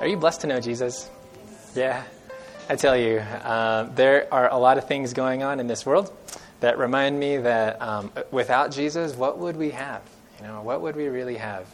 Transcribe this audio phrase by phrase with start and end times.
[0.00, 1.10] Are you blessed to know Jesus?
[1.74, 2.04] Yeah.
[2.68, 6.12] I tell you, uh, there are a lot of things going on in this world
[6.60, 10.02] that remind me that um, without Jesus, what would we have?
[10.40, 11.66] You know, what would we really have?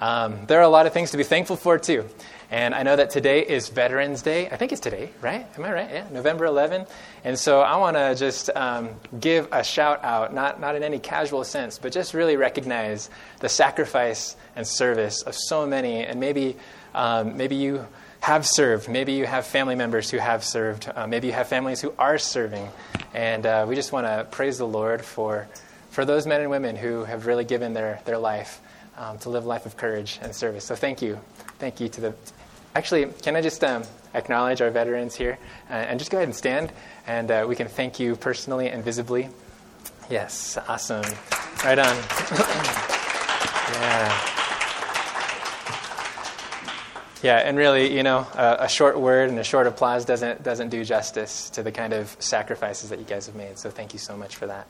[0.00, 2.06] Um, there are a lot of things to be thankful for, too.
[2.50, 4.48] And I know that today is Veterans Day.
[4.48, 5.46] I think it's today, right?
[5.56, 5.90] Am I right?
[5.90, 6.86] Yeah, November 11.
[7.22, 8.88] And so I want to just um,
[9.20, 13.08] give a shout out, not, not in any casual sense, but just really recognize
[13.38, 16.04] the sacrifice and service of so many.
[16.04, 16.56] And maybe,
[16.92, 17.86] um, maybe you
[18.18, 18.88] have served.
[18.88, 20.90] Maybe you have family members who have served.
[20.92, 22.68] Uh, maybe you have families who are serving.
[23.14, 25.46] And uh, we just want to praise the Lord for,
[25.90, 28.60] for those men and women who have really given their, their life
[29.00, 30.64] um, to live a life of courage and service.
[30.64, 31.18] So thank you.
[31.58, 32.14] Thank you to the,
[32.74, 33.82] Actually, can I just um,
[34.14, 36.70] acknowledge our veterans here uh, and just go ahead and stand
[37.06, 39.28] and uh, we can thank you personally and visibly?
[40.08, 41.04] Yes, awesome.
[41.64, 41.96] Right on.
[43.72, 44.26] yeah.
[47.22, 50.70] Yeah, and really, you know, a, a, short word and a short applause doesn't, doesn't
[50.70, 53.58] do justice to the kind of sacrifices that you guys have made.
[53.58, 54.66] So thank you so much for that.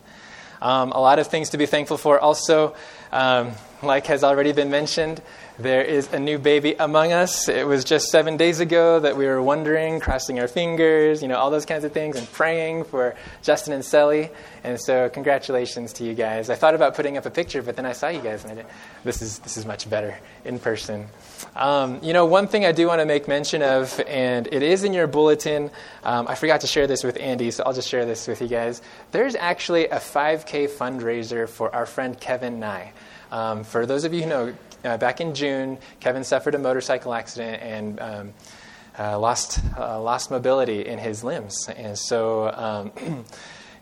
[0.60, 2.18] Um, a lot of things to be thankful for.
[2.18, 2.74] Also,
[3.12, 5.22] um, like has already been mentioned,
[5.58, 7.48] there is a new baby among us.
[7.48, 11.36] It was just seven days ago that we were wondering, crossing our fingers, you know,
[11.36, 14.30] all those kinds of things, and praying for Justin and Sally.
[14.64, 16.48] And so, congratulations to you guys.
[16.48, 18.54] I thought about putting up a picture, but then I saw you guys, and I
[18.56, 18.66] did,
[19.04, 21.08] this is this is much better in person.
[21.56, 24.84] Um, you know, one thing I do want to make mention of, and it is
[24.84, 25.70] in your bulletin.
[26.04, 28.48] Um, I forgot to share this with Andy, so I'll just share this with you
[28.48, 28.82] guys.
[29.10, 32.92] There's actually a 5K fundraiser for our friend Kevin Nye.
[33.32, 37.12] Um, for those of you who know, uh, back in June, Kevin suffered a motorcycle
[37.12, 38.32] accident and um,
[38.98, 42.92] uh, lost uh, lost mobility in his limbs, and so.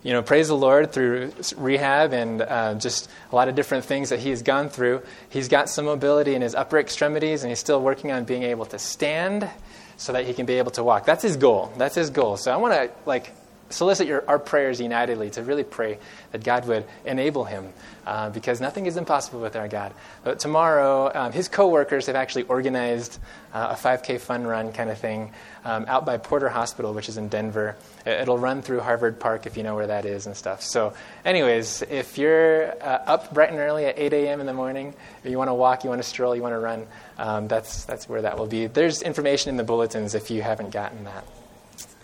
[0.02, 4.10] You know, praise the Lord through rehab and uh, just a lot of different things
[4.10, 5.02] that he has gone through.
[5.28, 8.64] He's got some mobility in his upper extremities, and he's still working on being able
[8.66, 9.50] to stand
[9.96, 11.04] so that he can be able to walk.
[11.04, 11.72] That's his goal.
[11.76, 12.36] That's his goal.
[12.36, 13.32] So I want to like
[13.70, 15.98] solicit your, our prayers unitedly to really pray
[16.32, 17.72] that God would enable him
[18.06, 19.92] uh, because nothing is impossible with our God.
[20.24, 23.18] But tomorrow, um, his coworkers have actually organized
[23.52, 25.32] uh, a 5K fun run kind of thing
[25.64, 27.76] um, out by Porter Hospital, which is in Denver.
[28.06, 30.62] It'll run through Harvard Park if you know where that is and stuff.
[30.62, 34.40] So, anyways, if you're uh, up bright and early at 8 a.m.
[34.40, 36.86] in the morning, you want to walk, you want to stroll, you want to run,
[37.18, 38.66] um, that's, that's where that will be.
[38.66, 41.24] There's information in the bulletins if you haven't gotten that.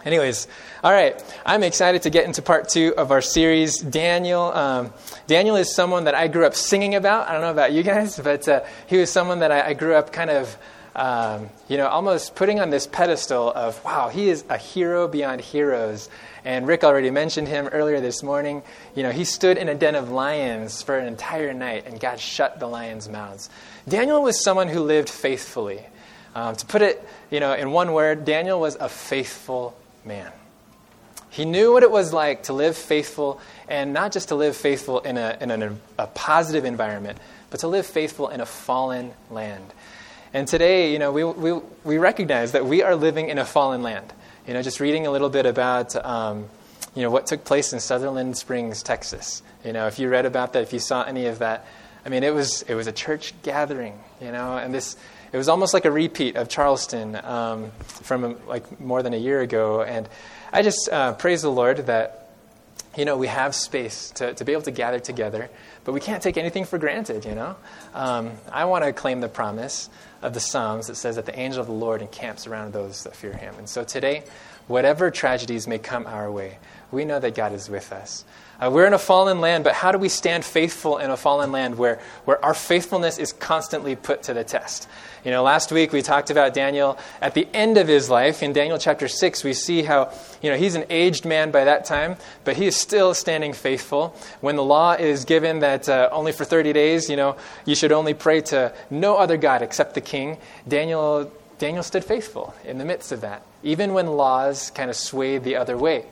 [0.04, 0.48] Anyways,
[0.82, 3.78] all right, I'm excited to get into part two of our series.
[3.78, 4.92] Daniel, um,
[5.26, 7.26] Daniel is someone that I grew up singing about.
[7.26, 9.94] I don't know about you guys, but uh, he was someone that I, I grew
[9.94, 10.58] up kind of,
[10.94, 15.40] um, you know, almost putting on this pedestal of, wow, he is a hero beyond
[15.40, 16.10] heroes.
[16.44, 18.62] And Rick already mentioned him earlier this morning.
[18.94, 22.20] You know, he stood in a den of lions for an entire night, and God
[22.20, 23.48] shut the lions' mouths.
[23.88, 25.82] Daniel was someone who lived faithfully.
[26.34, 30.30] Um, to put it, you know, in one word, Daniel was a faithful man.
[31.30, 35.00] He knew what it was like to live faithful, and not just to live faithful
[35.00, 37.18] in a, in a, a positive environment,
[37.50, 39.72] but to live faithful in a fallen land.
[40.32, 43.82] And today, you know, we, we, we recognize that we are living in a fallen
[43.82, 44.12] land.
[44.46, 46.48] You know, just reading a little bit about, um,
[46.94, 49.42] you know, what took place in Sutherland Springs, Texas.
[49.64, 51.66] You know, if you read about that, if you saw any of that,
[52.04, 54.96] I mean, it was, it was a church gathering, you know, and this,
[55.34, 59.40] it was almost like a repeat of Charleston um, from like more than a year
[59.40, 59.82] ago.
[59.82, 60.08] And
[60.52, 62.30] I just uh, praise the Lord that,
[62.96, 65.50] you know, we have space to, to be able to gather together,
[65.82, 67.56] but we can't take anything for granted, you know?
[67.94, 69.90] Um, I want to claim the promise
[70.22, 73.16] of the Psalms that says that the angel of the Lord encamps around those that
[73.16, 73.56] fear him.
[73.58, 74.22] And so today,
[74.68, 76.58] whatever tragedies may come our way,
[76.92, 78.24] we know that God is with us.
[78.60, 81.50] Uh, we're in a fallen land, but how do we stand faithful in a fallen
[81.50, 84.88] land where, where our faithfulness is constantly put to the test?
[85.24, 88.42] You know, last week we talked about Daniel at the end of his life.
[88.42, 91.84] In Daniel chapter 6, we see how, you know, he's an aged man by that
[91.86, 94.14] time, but he is still standing faithful.
[94.40, 97.90] When the law is given that uh, only for 30 days, you know, you should
[97.90, 100.36] only pray to no other God except the king,
[100.68, 105.42] Daniel, Daniel stood faithful in the midst of that, even when laws kind of swayed
[105.42, 106.04] the other way.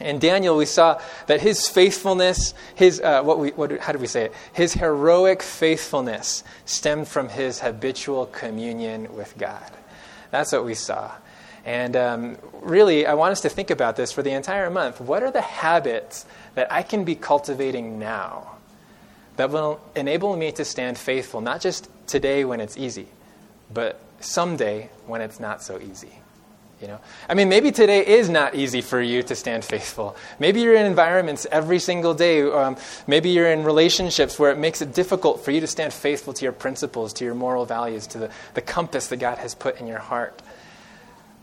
[0.00, 4.06] In Daniel, we saw that his faithfulness, his, uh, what we, what, how do we
[4.06, 4.34] say it?
[4.52, 9.70] His heroic faithfulness stemmed from his habitual communion with God.
[10.30, 11.12] That's what we saw.
[11.64, 15.00] And um, really, I want us to think about this for the entire month.
[15.00, 18.56] What are the habits that I can be cultivating now
[19.36, 23.08] that will enable me to stand faithful, not just today when it's easy,
[23.72, 26.20] but someday when it's not so easy?
[26.80, 30.16] You know, I mean, maybe today is not easy for you to stand faithful.
[30.38, 32.42] Maybe you're in environments every single day.
[32.42, 32.76] Um,
[33.06, 36.44] maybe you're in relationships where it makes it difficult for you to stand faithful to
[36.44, 39.86] your principles, to your moral values, to the, the compass that God has put in
[39.86, 40.42] your heart.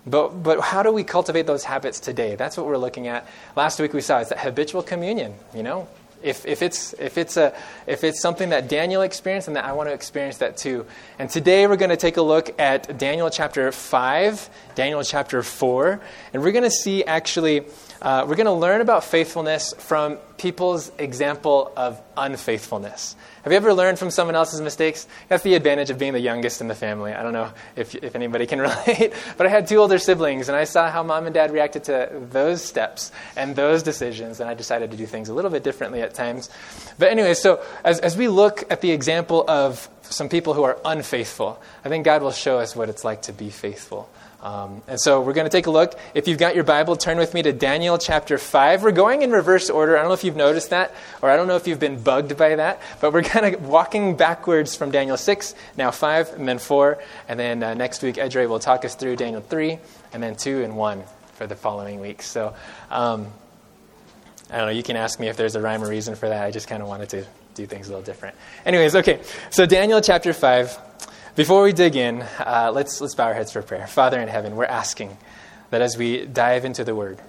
[0.06, 2.36] But, but how do we cultivate those habits today?
[2.36, 3.28] That's what we're looking at.
[3.56, 5.34] Last week we saw it's that habitual communion.
[5.56, 5.88] You know,
[6.24, 7.54] if, if, it's, if, it's a,
[7.86, 10.86] if it's something that Daniel experienced, and that I want to experience that too.
[11.20, 16.02] And today we're going to take a look at Daniel chapter 5, Daniel chapter 4,
[16.34, 17.66] and we're going to see actually,
[18.04, 23.16] uh, we're going to learn about faithfulness from people's example of unfaithfulness.
[23.44, 25.08] Have you ever learned from someone else's mistakes?
[25.30, 27.14] That's the advantage of being the youngest in the family.
[27.14, 30.56] I don't know if, if anybody can relate, but I had two older siblings, and
[30.58, 34.54] I saw how mom and dad reacted to those steps and those decisions, and I
[34.54, 36.50] decided to do things a little bit differently at times.
[37.00, 40.78] But anyway, so as, as we look at the example of some people who are
[40.84, 44.10] unfaithful, I think God will show us what it's like to be faithful.
[44.44, 45.98] Um, and so we're going to take a look.
[46.14, 48.84] If you've got your Bible, turn with me to Daniel chapter 5.
[48.84, 49.98] We're going in reverse order.
[49.98, 52.36] I don't know if you've noticed that, or I don't know if you've been bugged
[52.38, 56.60] by that, but we're kind of walking backwards from Daniel 6, now 5, and then
[56.60, 57.02] 4.
[57.30, 59.80] And then uh, next week, Edre will talk us through Daniel 3,
[60.12, 61.04] and then 2 and 1
[61.36, 62.28] for the following weeks.
[62.28, 62.54] So
[62.92, 63.28] um,
[64.52, 66.44] I don't know, you can ask me if there's a rhyme or reason for that.
[66.44, 67.26] I just kind of wanted to
[67.56, 68.36] do things a little different.
[68.66, 70.78] Anyways, okay, so Daniel chapter 5.
[71.36, 73.88] Before we dig in, uh, let's, let's bow our heads for prayer.
[73.88, 75.18] Father in heaven, we're asking
[75.72, 77.20] that as we dive into the Word,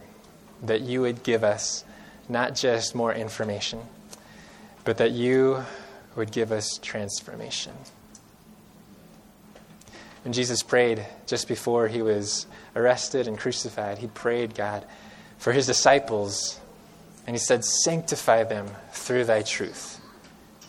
[0.62, 1.86] that you would give us
[2.28, 3.80] not just more information,
[4.84, 5.64] but that you
[6.16, 7.72] would give us transformation.
[10.22, 12.46] When Jesus prayed just before he was
[12.76, 14.84] arrested and crucified, he prayed, God,
[15.38, 16.60] for his disciples,
[17.26, 19.98] and he said, Sanctify them through thy truth.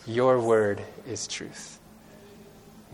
[0.06, 1.75] Your word is truth.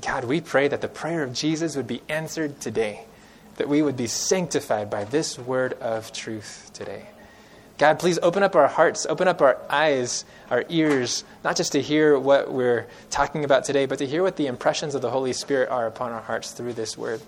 [0.04, 3.04] God, we pray that the prayer of Jesus would be answered today,
[3.56, 7.06] that we would be sanctified by this word of truth today.
[7.78, 11.81] God, please open up our hearts, open up our eyes, our ears, not just to
[11.81, 15.32] hear what we're talking about today, but to hear what the impressions of the Holy
[15.32, 17.20] Spirit are upon our hearts through this word.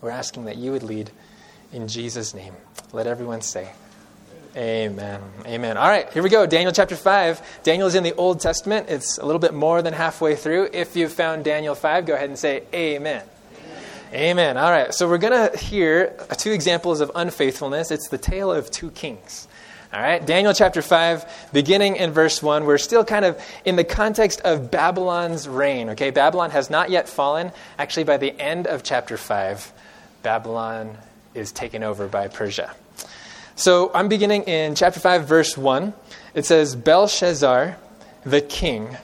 [0.00, 1.10] We're asking that you would lead
[1.72, 2.54] in Jesus' name.
[2.92, 3.70] Let everyone say,
[4.54, 5.22] Amen.
[5.46, 5.78] Amen.
[5.78, 6.44] All right, here we go.
[6.44, 7.62] Daniel chapter 5.
[7.62, 8.90] Daniel is in the Old Testament.
[8.90, 10.68] It's a little bit more than halfway through.
[10.74, 13.22] If you've found Daniel 5, go ahead and say Amen.
[13.56, 13.82] Amen.
[14.12, 14.56] Amen.
[14.58, 17.90] All right, so we're going to hear two examples of unfaithfulness.
[17.90, 19.48] It's the tale of two kings.
[19.90, 22.66] All right, Daniel chapter 5, beginning in verse 1.
[22.66, 25.90] We're still kind of in the context of Babylon's reign.
[25.90, 27.52] Okay, Babylon has not yet fallen.
[27.78, 29.72] Actually, by the end of chapter 5,
[30.22, 30.98] Babylon
[31.34, 32.74] is taken over by Persia.
[33.54, 35.92] So I'm beginning in chapter 5, verse 1.
[36.34, 37.76] It says, Belshazzar,
[38.24, 38.96] the king,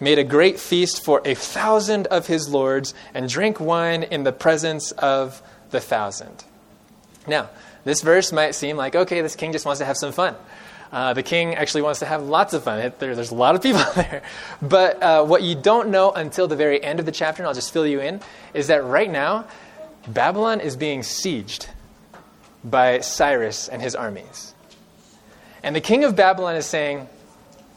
[0.00, 4.32] made a great feast for a thousand of his lords and drank wine in the
[4.32, 6.44] presence of the thousand.
[7.26, 7.50] Now,
[7.84, 10.34] this verse might seem like, okay, this king just wants to have some fun.
[10.90, 12.92] Uh, the king actually wants to have lots of fun.
[12.98, 14.22] There, there's a lot of people there.
[14.60, 17.54] But uh, what you don't know until the very end of the chapter, and I'll
[17.54, 18.20] just fill you in,
[18.54, 19.46] is that right now,
[20.08, 21.68] Babylon is being sieged
[22.64, 24.54] by Cyrus and his armies.
[25.62, 27.08] And the king of Babylon is saying,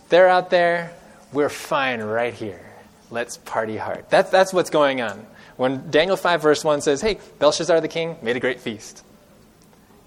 [0.09, 0.93] They're out there,
[1.31, 2.61] we're fine right here.
[3.09, 4.05] Let's party hard.
[4.09, 5.25] That's, that's what's going on.
[5.55, 9.03] When Daniel 5, verse 1 says, Hey, Belshazzar the king made a great feast.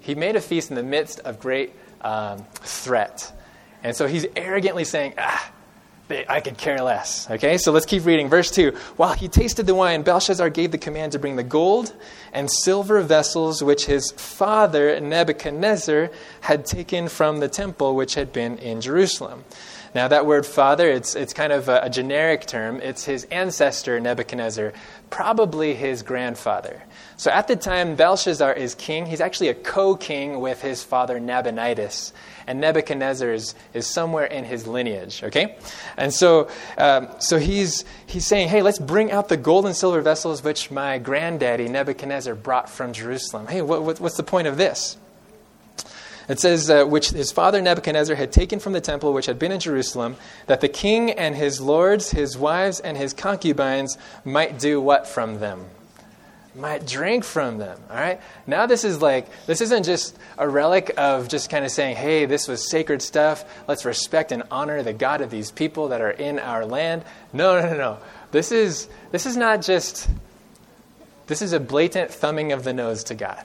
[0.00, 3.32] He made a feast in the midst of great um, threat.
[3.82, 5.52] And so he's arrogantly saying, Ah,
[6.28, 7.30] I could care less.
[7.30, 8.28] Okay, so let's keep reading.
[8.28, 11.94] Verse 2 While he tasted the wine, Belshazzar gave the command to bring the gold
[12.32, 18.58] and silver vessels which his father Nebuchadnezzar had taken from the temple which had been
[18.58, 19.44] in Jerusalem.
[19.92, 22.80] Now, that word father, it's, it's kind of a, a generic term.
[22.80, 24.72] It's his ancestor, Nebuchadnezzar,
[25.10, 26.84] probably his grandfather.
[27.16, 31.18] So at the time Belshazzar is king, he's actually a co king with his father
[31.18, 32.12] Nabonidus
[32.50, 35.56] and Nebuchadnezzar is, is somewhere in his lineage, okay?
[35.96, 40.00] And so, um, so he's, he's saying, hey, let's bring out the gold and silver
[40.00, 43.46] vessels which my granddaddy Nebuchadnezzar brought from Jerusalem.
[43.46, 44.96] Hey, what, what, what's the point of this?
[46.28, 49.52] It says, uh, which his father Nebuchadnezzar had taken from the temple which had been
[49.52, 50.16] in Jerusalem,
[50.46, 55.38] that the king and his lords, his wives, and his concubines might do what from
[55.38, 55.66] them?
[56.60, 57.78] Might drink from them.
[57.90, 58.20] All right?
[58.46, 62.26] Now, this is like, this isn't just a relic of just kind of saying, hey,
[62.26, 63.44] this was sacred stuff.
[63.66, 67.04] Let's respect and honor the God of these people that are in our land.
[67.32, 67.98] No, no, no, no.
[68.30, 70.08] This is, this is not just,
[71.26, 73.44] this is a blatant thumbing of the nose to God,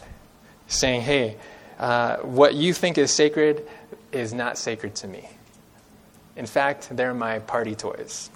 [0.67, 1.37] saying, hey,
[1.79, 3.67] uh, what you think is sacred
[4.11, 5.27] is not sacred to me.
[6.35, 8.29] In fact, they're my party toys.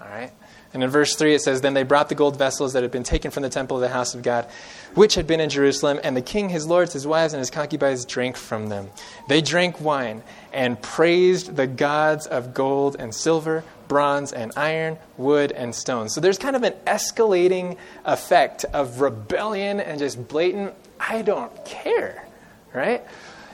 [0.00, 0.32] All right?
[0.74, 3.02] And in verse 3, it says, Then they brought the gold vessels that had been
[3.02, 4.46] taken from the temple of the house of God,
[4.94, 8.04] which had been in Jerusalem, and the king, his lords, his wives, and his concubines
[8.04, 8.88] drank from them.
[9.28, 15.52] They drank wine and praised the gods of gold and silver, bronze and iron, wood
[15.52, 16.08] and stone.
[16.08, 17.76] So there's kind of an escalating
[18.06, 22.26] effect of rebellion and just blatant, I don't care,
[22.72, 23.02] right?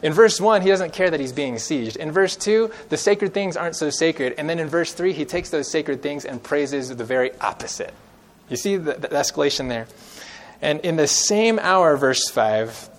[0.03, 1.97] In verse 1, he doesn't care that he's being sieged.
[1.97, 4.35] In verse 2, the sacred things aren't so sacred.
[4.39, 7.93] And then in verse 3, he takes those sacred things and praises the very opposite.
[8.49, 9.89] You see the, the escalation there?
[10.63, 12.91] And in the same hour, verse 5,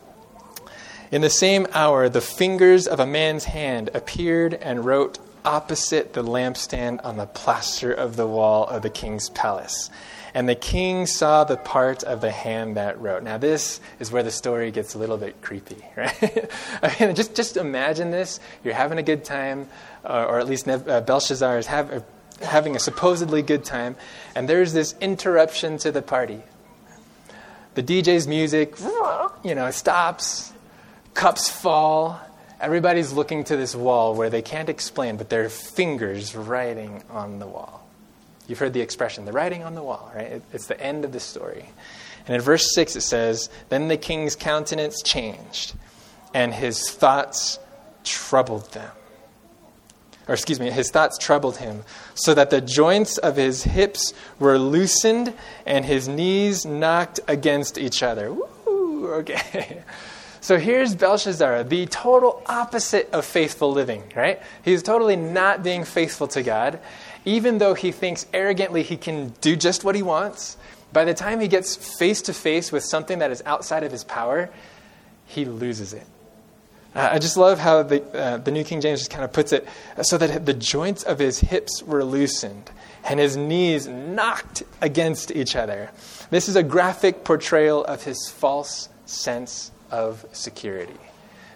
[1.12, 6.24] in the same hour, the fingers of a man's hand appeared and wrote opposite the
[6.24, 9.90] lampstand on the plaster of the wall of the king's palace.
[10.34, 13.24] And the king saw the part of the hand that wrote.
[13.24, 16.50] Now, this is where the story gets a little bit creepy, right?
[16.82, 18.40] I mean, just, just imagine this.
[18.64, 19.68] You're having a good time,
[20.04, 22.02] uh, or at least uh, Belshazzar is have, uh,
[22.42, 23.96] having a supposedly good time,
[24.36, 26.42] and there's this interruption to the party.
[27.76, 28.80] The DJ's music,
[29.44, 30.52] you know, stops,
[31.14, 32.20] cups fall,
[32.60, 37.48] everybody's looking to this wall where they can't explain, but their fingers writing on the
[37.48, 37.89] wall.
[38.50, 40.42] You've heard the expression, the writing on the wall, right?
[40.52, 41.70] It's the end of the story.
[42.26, 45.76] And in verse 6 it says, Then the king's countenance changed,
[46.34, 47.60] and his thoughts
[48.04, 48.92] troubled them.
[50.28, 51.84] Or, excuse me, his thoughts troubled him,
[52.16, 55.34] so that the joints of his hips were loosened
[55.66, 58.34] and his knees knocked against each other.
[58.34, 59.84] Woo, okay.
[60.42, 64.42] So here's Belshazzar, the total opposite of faithful living, right?
[64.64, 66.80] He's totally not being faithful to God
[67.26, 70.58] even though he thinks arrogantly he can do just what he wants,
[70.92, 74.04] by the time he gets face to face with something that is outside of his
[74.04, 74.50] power,
[75.26, 76.06] he loses it.
[76.96, 79.54] Uh, I just love how the, uh, the New King James just kind of puts
[79.54, 79.68] it
[80.02, 82.72] so that the joints of his hips were loosened
[83.04, 85.92] and his knees knocked against each other.
[86.32, 90.98] This is a graphic portrayal of his false sense of security.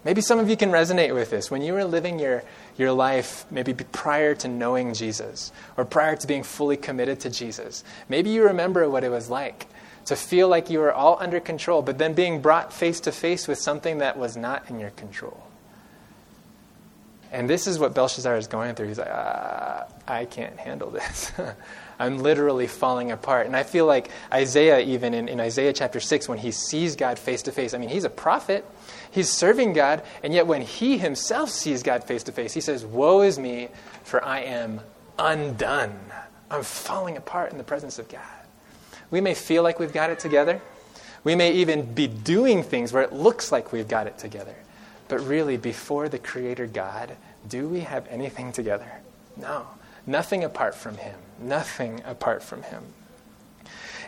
[0.06, 1.50] Maybe some of you can resonate with this.
[1.50, 2.44] When you were living your
[2.78, 7.84] your life maybe prior to knowing Jesus or prior to being fully committed to Jesus.
[8.10, 9.68] Maybe you remember what it was like
[10.06, 13.48] to feel like you were all under control, but then being brought face to face
[13.48, 15.44] with something that was not in your control.
[17.32, 18.90] And this is what Belshazzar is going through.
[18.90, 21.32] He's like, ah, I can't handle this.
[22.00, 23.48] I'm literally falling apart.
[23.48, 27.18] And I feel like Isaiah, even in, in Isaiah chapter 6, when he sees God
[27.18, 28.66] face to face, I mean, he's a prophet.
[29.14, 32.84] He's serving God, and yet when he himself sees God face to face, he says,
[32.84, 33.68] Woe is me,
[34.04, 34.82] for I am
[35.20, 36.00] undone.
[36.50, 38.22] I'm falling apart in the presence of God.
[39.12, 40.60] We may feel like we've got it together.
[41.24, 44.56] We may even be doing things where it looks like we've got it together.
[45.10, 47.16] But really, before the Creator God,
[47.48, 48.92] do we have anything together?
[49.38, 49.68] No.
[50.08, 51.20] Nothing apart from Him.
[51.40, 52.84] Nothing apart from Him.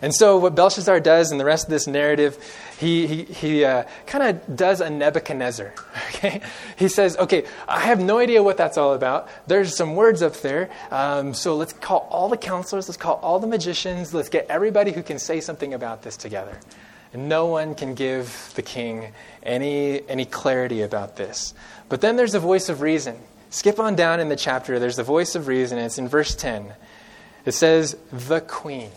[0.02, 2.38] And so, what Belshazzar does in the rest of this narrative,
[2.80, 5.74] he, he, he uh, kind of does a Nebuchadnezzar.
[6.16, 6.42] Okay?
[6.78, 9.28] He says, Okay, I have no idea what that's all about.
[9.48, 10.70] There's some words up there.
[10.92, 14.92] Um, so, let's call all the counselors, let's call all the magicians, let's get everybody
[14.92, 16.58] who can say something about this together.
[17.14, 21.54] And no one can give the king any, any clarity about this.
[21.88, 23.18] But then there's a voice of reason.
[23.50, 26.74] Skip on down in the chapter, there's the voice of reason, it's in verse 10.
[27.46, 28.92] It says, The queen.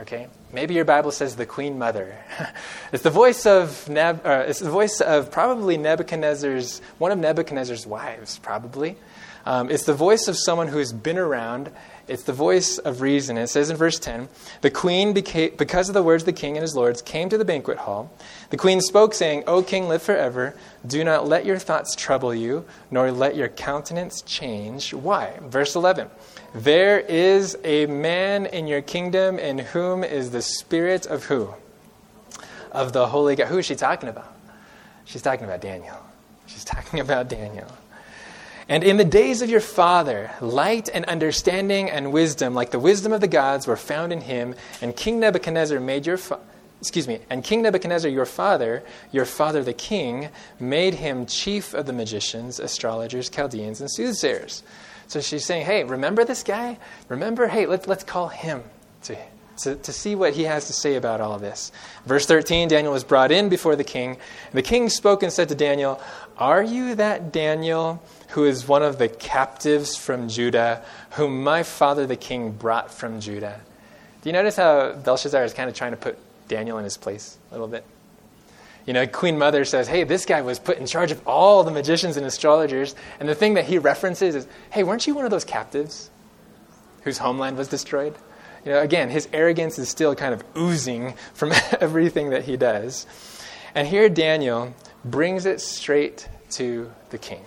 [0.00, 0.26] Okay?
[0.52, 2.16] Maybe your Bible says the Queen Mother.
[2.92, 7.86] it's the voice of Neb, uh, it's the voice of probably Nebuchadnezzar's one of Nebuchadnezzar's
[7.86, 8.96] wives, probably.
[9.46, 11.70] Um, it's the voice of someone who's been around.
[12.08, 13.38] It's the voice of reason.
[13.38, 14.28] It says in verse 10
[14.60, 17.38] The queen, became, because of the words of the king and his lords, came to
[17.38, 18.12] the banquet hall.
[18.50, 20.56] The queen spoke, saying, O king, live forever.
[20.84, 24.92] Do not let your thoughts trouble you, nor let your countenance change.
[24.92, 25.38] Why?
[25.42, 26.10] Verse 11
[26.54, 31.54] there is a man in your kingdom in whom is the spirit of who?
[32.72, 33.48] Of the Holy God.
[33.48, 34.34] Who is she talking about?
[35.04, 35.96] She's talking about Daniel.
[36.46, 37.70] She's talking about Daniel.
[38.68, 43.12] And in the days of your father, light and understanding and wisdom, like the wisdom
[43.12, 44.54] of the gods, were found in him.
[44.80, 46.18] And King Nebuchadnezzar made your
[46.80, 51.86] excuse me, and King Nebuchadnezzar, your father, your father the king, made him chief of
[51.86, 54.62] the magicians, astrologers, Chaldeans, and soothsayers.
[55.10, 56.78] So she's saying, hey, remember this guy?
[57.08, 58.62] Remember, hey, let, let's call him
[59.02, 59.16] to,
[59.62, 61.72] to, to see what he has to say about all this.
[62.06, 64.18] Verse 13 Daniel was brought in before the king.
[64.52, 66.00] The king spoke and said to Daniel,
[66.38, 72.06] Are you that Daniel who is one of the captives from Judah, whom my father
[72.06, 73.60] the king brought from Judah?
[74.22, 77.36] Do you notice how Belshazzar is kind of trying to put Daniel in his place
[77.50, 77.84] a little bit?
[78.90, 81.70] You know, Queen Mother says, hey, this guy was put in charge of all the
[81.70, 82.96] magicians and astrologers.
[83.20, 86.10] And the thing that he references is, hey, weren't you one of those captives
[87.02, 88.16] whose homeland was destroyed?
[88.64, 93.06] You know, again, his arrogance is still kind of oozing from everything that he does.
[93.76, 97.44] And here Daniel brings it straight to the king.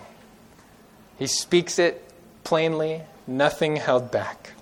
[1.18, 2.10] He speaks it
[2.44, 4.53] plainly, nothing held back.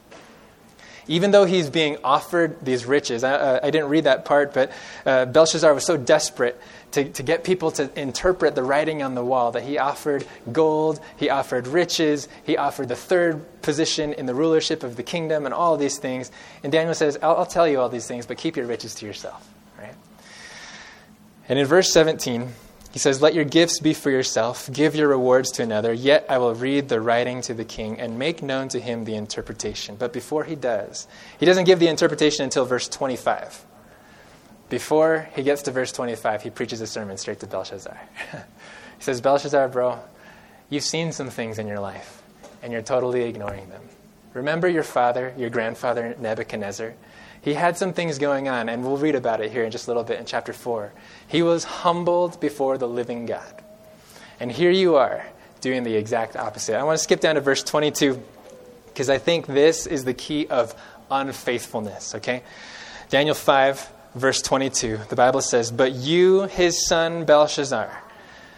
[1.08, 4.72] Even though he's being offered these riches, I, uh, I didn't read that part, but
[5.04, 6.60] uh, Belshazzar was so desperate
[6.92, 11.00] to, to get people to interpret the writing on the wall that he offered gold,
[11.16, 15.54] he offered riches, he offered the third position in the rulership of the kingdom, and
[15.54, 16.30] all these things.
[16.62, 19.06] And Daniel says, I'll, I'll tell you all these things, but keep your riches to
[19.06, 19.48] yourself.
[19.78, 19.94] Right?
[21.48, 22.48] And in verse 17,
[22.92, 26.38] he says, Let your gifts be for yourself, give your rewards to another, yet I
[26.38, 29.96] will read the writing to the king and make known to him the interpretation.
[29.96, 31.08] But before he does,
[31.40, 33.64] he doesn't give the interpretation until verse 25.
[34.68, 37.98] Before he gets to verse 25, he preaches a sermon straight to Belshazzar.
[38.32, 39.98] he says, Belshazzar, bro,
[40.68, 42.22] you've seen some things in your life,
[42.62, 43.82] and you're totally ignoring them.
[44.34, 46.94] Remember your father, your grandfather, Nebuchadnezzar?
[47.42, 49.90] He had some things going on, and we'll read about it here in just a
[49.90, 50.92] little bit in chapter 4.
[51.26, 53.62] He was humbled before the living God.
[54.38, 55.26] And here you are
[55.60, 56.76] doing the exact opposite.
[56.76, 58.22] I want to skip down to verse 22
[58.86, 60.74] because I think this is the key of
[61.10, 62.42] unfaithfulness, okay?
[63.08, 67.90] Daniel 5, verse 22, the Bible says, But you, his son Belshazzar,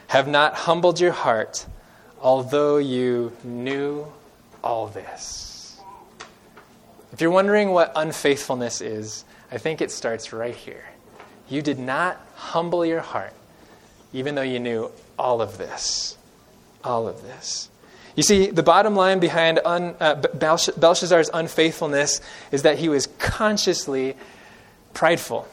[0.08, 1.66] have not humbled your heart,
[2.20, 4.06] although you knew
[4.62, 5.43] all this.
[7.14, 10.84] If you're wondering what unfaithfulness is, I think it starts right here.
[11.48, 13.32] You did not humble your heart,
[14.12, 16.16] even though you knew all of this.
[16.82, 17.70] All of this.
[18.16, 24.16] You see, the bottom line behind un, uh, Belshazzar's unfaithfulness is that he was consciously
[24.92, 25.46] prideful.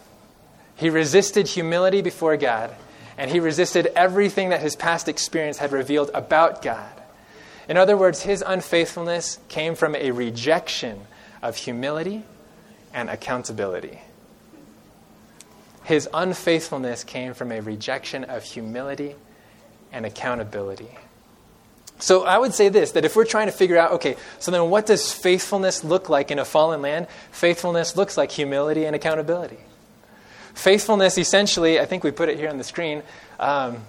[0.77, 2.73] He resisted humility before God,
[3.19, 6.91] and he resisted everything that his past experience had revealed about God.
[7.69, 11.01] In other words, his unfaithfulness came from a rejection
[11.41, 12.24] of humility
[12.93, 14.01] and accountability.
[15.83, 19.15] His unfaithfulness came from a rejection of humility
[19.91, 20.91] and accountability.
[22.00, 24.69] So I would say this that if we're trying to figure out, okay, so then
[24.69, 27.07] what does faithfulness look like in a fallen land?
[27.31, 29.60] Faithfulness looks like humility and accountability.
[30.53, 33.03] Faithfulness, essentially, I think we put it here on the screen.
[33.39, 33.83] Um,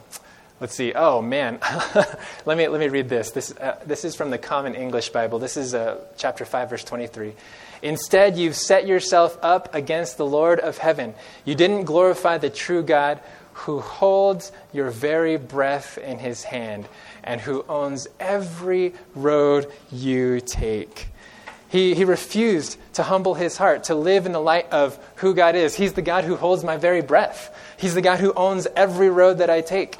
[0.62, 0.92] let's see.
[0.94, 1.58] Oh man,
[2.46, 3.32] let me let me read this.
[3.32, 5.40] This uh, this is from the Common English Bible.
[5.40, 7.34] This is uh, chapter five, verse twenty-three.
[7.82, 11.14] Instead, you've set yourself up against the Lord of heaven.
[11.44, 13.20] You didn't glorify the true God
[13.54, 16.86] who holds your very breath in his hand
[17.24, 21.08] and who owns every road you take.
[21.68, 25.56] He, he refused to humble his heart, to live in the light of who God
[25.56, 25.74] is.
[25.74, 29.38] He's the God who holds my very breath, He's the God who owns every road
[29.38, 29.98] that I take.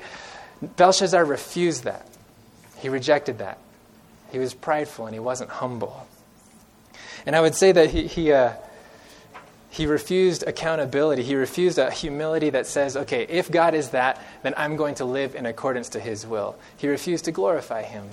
[0.62, 2.06] Belshazzar refused that.
[2.78, 3.58] He rejected that.
[4.30, 6.06] He was prideful and he wasn't humble.
[7.26, 8.54] And I would say that he, he, uh,
[9.70, 11.22] he refused accountability.
[11.22, 15.04] He refused a humility that says, okay, if God is that, then I'm going to
[15.04, 16.56] live in accordance to his will.
[16.76, 18.08] He refused to glorify him.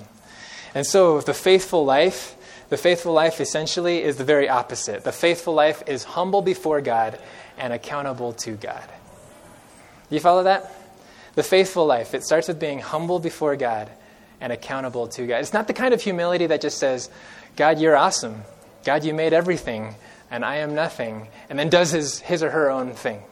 [0.74, 2.36] And so the faithful life,
[2.68, 5.02] the faithful life essentially is the very opposite.
[5.02, 7.18] The faithful life is humble before God
[7.58, 8.84] and accountable to God.
[10.08, 10.79] Do you follow that?
[11.34, 13.90] The faithful life, it starts with being humble before God
[14.40, 15.40] and accountable to God.
[15.40, 17.10] It's not the kind of humility that just says,
[17.56, 18.42] God, you're awesome.
[18.84, 19.94] God, you made everything,
[20.30, 23.22] and I am nothing, and then does his, his or her own thing,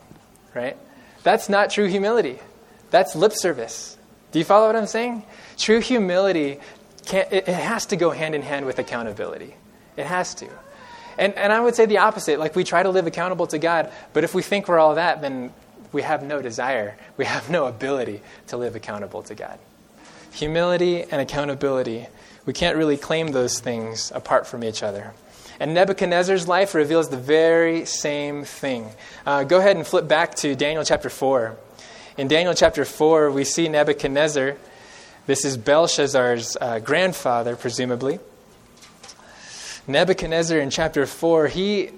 [0.55, 0.77] right?
[1.23, 2.39] That's not true humility.
[2.91, 3.97] That's lip service.
[4.33, 5.25] Do you follow what I'm saying?
[5.57, 6.61] True humility,
[7.13, 9.55] it, it has to go hand in hand with accountability.
[9.97, 10.49] It has to.
[11.17, 12.39] And, and I would say the opposite.
[12.39, 15.21] Like, we try to live accountable to God, but if we think we're all that,
[15.21, 15.53] then
[15.93, 19.59] we have no desire, we have no ability to live accountable to God.
[20.33, 22.07] Humility and accountability,
[22.47, 25.13] we can't really claim those things apart from each other.
[25.61, 28.91] And Nebuchadnezzar's life reveals the very same thing.
[29.27, 31.57] Uh, go ahead and flip back to Daniel chapter 4.
[32.17, 34.57] In Daniel chapter 4, we see Nebuchadnezzar.
[35.27, 38.21] This is Belshazzar's uh, grandfather, presumably.
[39.89, 41.91] Nebuchadnezzar in chapter 4, he,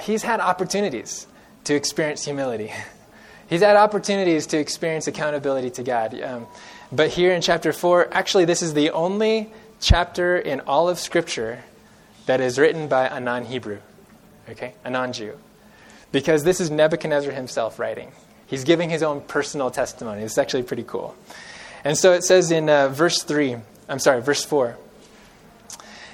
[0.00, 1.26] he's had opportunities
[1.66, 2.72] to experience humility.
[3.48, 6.20] He's had opportunities to experience accountability to God.
[6.20, 6.46] Um,
[6.90, 11.62] but here in chapter 4, actually, this is the only chapter in all of Scripture
[12.26, 13.78] that is written by a non Hebrew,
[14.48, 15.38] okay, a non Jew.
[16.10, 18.10] Because this is Nebuchadnezzar himself writing.
[18.46, 20.22] He's giving his own personal testimony.
[20.22, 21.16] It's actually pretty cool.
[21.84, 23.56] And so it says in uh, verse 3,
[23.88, 24.76] I'm sorry, verse 4,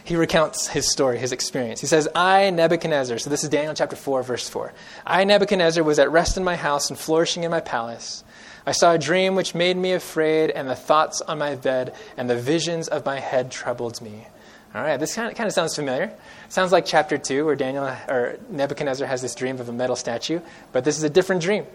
[0.04, 1.80] he recounts his story, his experience.
[1.80, 4.72] He says, I, Nebuchadnezzar, so this is Daniel chapter 4, verse 4.
[5.06, 8.24] I, Nebuchadnezzar, was at rest in my house and flourishing in my palace.
[8.66, 12.28] I saw a dream which made me afraid, and the thoughts on my bed and
[12.28, 14.26] the visions of my head troubled me.
[14.74, 16.12] All right, this kind of, kind of sounds familiar.
[16.48, 20.40] Sounds like chapter 2, where Daniel or Nebuchadnezzar has this dream of a metal statue,
[20.72, 21.66] but this is a different dream.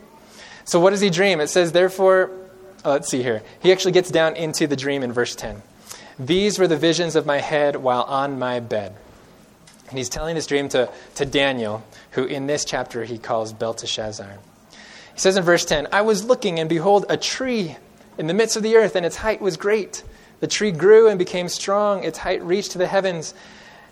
[0.65, 1.39] So, what does he dream?
[1.39, 2.31] It says, therefore,
[2.83, 3.43] oh, let's see here.
[3.61, 5.61] He actually gets down into the dream in verse 10.
[6.19, 8.95] These were the visions of my head while on my bed.
[9.89, 14.37] And he's telling this dream to, to Daniel, who in this chapter he calls Belteshazzar.
[15.13, 17.77] He says in verse 10 I was looking, and behold, a tree
[18.17, 20.03] in the midst of the earth, and its height was great.
[20.39, 23.33] The tree grew and became strong, its height reached to the heavens,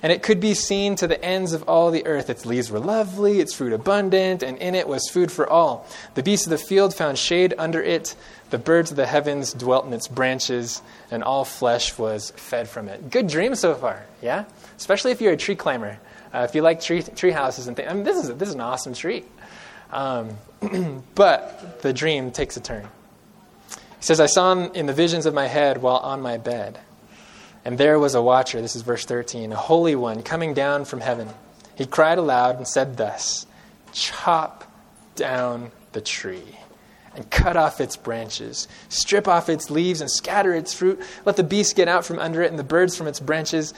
[0.03, 2.29] and it could be seen to the ends of all the earth.
[2.29, 5.88] Its leaves were lovely, its fruit abundant, and in it was food for all.
[6.13, 8.15] The beasts of the field found shade under it,
[8.49, 12.88] the birds of the heavens dwelt in its branches, and all flesh was fed from
[12.88, 13.10] it.
[13.10, 14.45] Good dream so far, yeah?
[14.77, 15.97] Especially if you're a tree climber.
[16.34, 17.89] Uh, if you like tree, tree houses and things.
[17.89, 19.23] I mean, this is, this is an awesome tree.
[19.91, 20.38] Um,
[21.15, 22.88] but the dream takes a turn.
[23.69, 26.79] He says, I saw in the visions of my head while on my bed.
[27.65, 31.01] And there was a watcher, this is verse 13, a holy one coming down from
[31.01, 31.28] heaven.
[31.75, 33.47] He cried aloud and said thus
[33.91, 34.71] Chop
[35.15, 36.60] down the tree
[37.15, 41.01] and cut off its branches, strip off its leaves and scatter its fruit.
[41.25, 43.73] Let the beasts get out from under it and the birds from its branches.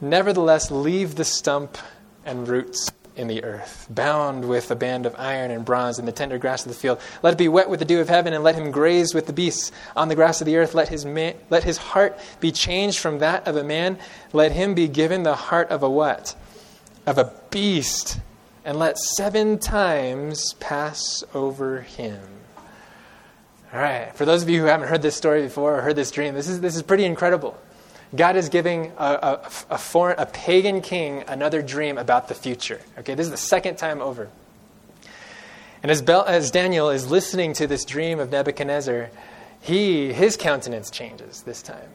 [0.00, 1.78] Nevertheless, leave the stump
[2.24, 6.12] and roots in the earth, bound with a band of iron and bronze in the
[6.12, 7.00] tender grass of the field.
[7.22, 9.32] Let it be wet with the dew of heaven, and let him graze with the
[9.32, 10.74] beasts on the grass of the earth.
[10.74, 13.98] Let his, let his heart be changed from that of a man.
[14.32, 16.34] Let him be given the heart of a what?
[17.06, 18.20] Of a beast.
[18.64, 22.20] And let seven times pass over him.
[23.72, 26.10] All right, for those of you who haven't heard this story before or heard this
[26.10, 27.58] dream, this is, this is pretty incredible.
[28.14, 29.40] God is giving a, a,
[29.70, 32.80] a, foreign, a pagan king another dream about the future.
[32.98, 34.28] Okay, this is the second time over.
[35.82, 39.10] And as, Bel, as Daniel is listening to this dream of Nebuchadnezzar,
[39.60, 41.90] he, his countenance changes this time.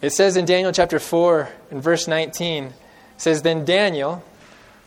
[0.00, 2.72] It says in Daniel chapter 4 and verse 19,
[3.16, 4.22] says, Then Daniel,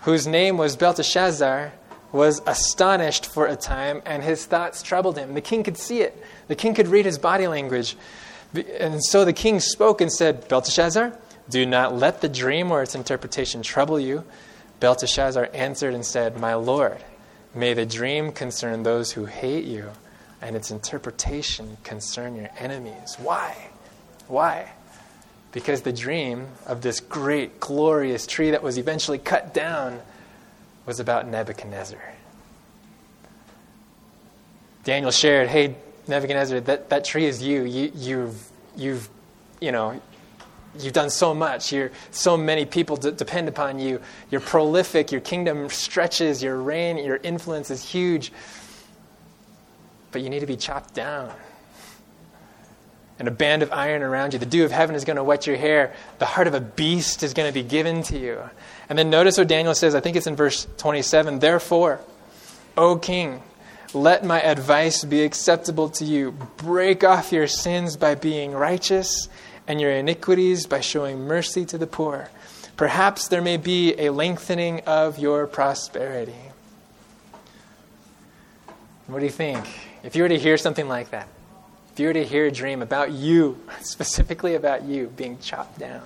[0.01, 1.73] whose name was Belteshazzar,
[2.11, 5.33] was astonished for a time, and his thoughts troubled him.
[5.33, 6.23] The king could see it.
[6.47, 7.97] The king could read his body language.
[8.53, 11.17] And so the king spoke and said, Belteshazzar,
[11.49, 14.23] do not let the dream or its interpretation trouble you.
[14.79, 17.03] Belteshazzar answered and said, My lord,
[17.55, 19.91] may the dream concern those who hate you,
[20.41, 23.15] and its interpretation concern your enemies.
[23.19, 23.69] Why?
[24.27, 24.71] Why?
[25.51, 29.99] Because the dream of this great, glorious tree that was eventually cut down
[30.85, 32.13] was about Nebuchadnezzar.
[34.83, 35.75] Daniel shared, Hey,
[36.07, 37.63] Nebuchadnezzar, that, that tree is you.
[37.63, 37.91] you.
[37.95, 39.09] You've, you've,
[39.59, 39.99] you know,
[40.79, 41.71] you've done so much.
[41.71, 44.01] You're, so many people d- depend upon you.
[44.31, 45.11] You're prolific.
[45.11, 46.41] Your kingdom stretches.
[46.41, 48.31] Your reign, your influence is huge.
[50.11, 51.33] But you need to be chopped down.
[53.19, 54.39] And a band of iron around you.
[54.39, 55.93] The dew of heaven is going to wet your hair.
[56.19, 58.39] The heart of a beast is going to be given to you.
[58.89, 59.95] And then notice what Daniel says.
[59.95, 61.39] I think it's in verse 27.
[61.39, 61.99] Therefore,
[62.77, 63.41] O king,
[63.97, 66.31] let my advice be acceptable to you.
[66.57, 69.27] Break off your sins by being righteous,
[69.67, 72.29] and your iniquities by showing mercy to the poor.
[72.77, 76.35] Perhaps there may be a lengthening of your prosperity.
[79.07, 79.65] What do you think?
[80.03, 81.27] If you were to hear something like that,
[81.91, 86.03] if you were to hear a dream about you, specifically about you being chopped down,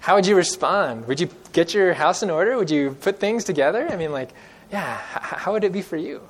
[0.00, 1.06] how would you respond?
[1.06, 2.56] Would you get your house in order?
[2.56, 3.88] Would you put things together?
[3.90, 4.30] I mean, like,
[4.72, 6.22] yeah, how would it be for you?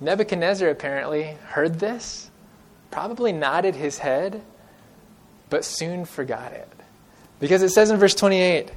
[0.00, 2.30] Nebuchadnezzar apparently heard this,
[2.90, 4.42] probably nodded his head,
[5.48, 6.68] but soon forgot it.
[7.40, 8.70] Because it says in verse 28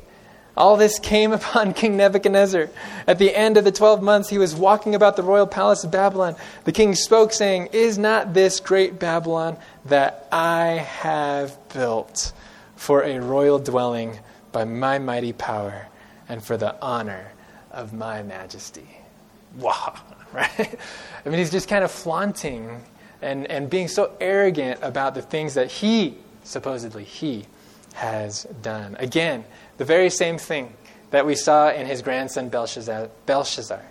[0.60, 2.69] all this came upon King Nebuchadnezzar.
[3.08, 5.91] At the end of the 12 months, he was walking about the royal palace of
[5.91, 6.36] Babylon.
[6.65, 12.34] The king spoke, saying, Is not this great Babylon that I have built
[12.75, 14.19] for a royal dwelling
[14.51, 15.88] by my mighty power
[16.27, 17.32] and for the honor
[17.71, 18.88] of my majesty?
[19.58, 19.95] Wow.
[20.33, 20.79] right?
[21.25, 22.81] I mean, he's just kind of flaunting
[23.21, 27.45] and, and being so arrogant about the things that he, supposedly, he
[27.93, 28.95] has done.
[28.99, 29.43] Again,
[29.77, 30.73] the very same thing
[31.11, 33.83] that we saw in his grandson Belshazzar, Belshazzar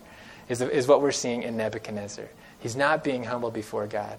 [0.49, 2.29] is, is what we're seeing in Nebuchadnezzar.
[2.61, 4.19] He's not being humble before God.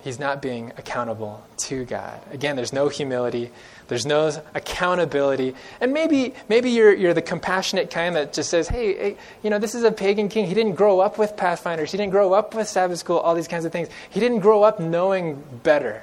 [0.00, 2.20] He's not being accountable to God.
[2.30, 3.50] Again, there's no humility.
[3.88, 5.54] There's no accountability.
[5.80, 9.58] And maybe, maybe you're, you're the compassionate kind that just says, hey, hey, you know,
[9.58, 10.46] this is a pagan king.
[10.46, 11.92] He didn't grow up with Pathfinders.
[11.92, 13.88] He didn't grow up with Sabbath school, all these kinds of things.
[14.10, 16.02] He didn't grow up knowing better.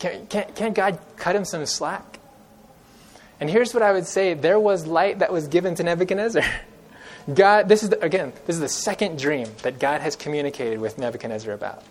[0.00, 2.18] Can, can, can God cut him some slack?
[3.38, 6.42] And here's what I would say there was light that was given to Nebuchadnezzar.
[7.34, 10.98] God, this is, the, again, this is the second dream that God has communicated with
[10.98, 11.84] Nebuchadnezzar about.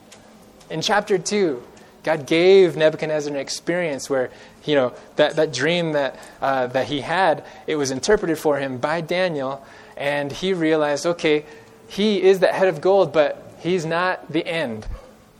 [0.69, 1.63] In chapter 2,
[2.03, 4.31] God gave Nebuchadnezzar an experience where,
[4.65, 8.77] you know, that, that dream that, uh, that he had, it was interpreted for him
[8.77, 9.65] by Daniel,
[9.97, 11.45] and he realized, okay,
[11.88, 14.88] he is that head of gold, but he's not the end.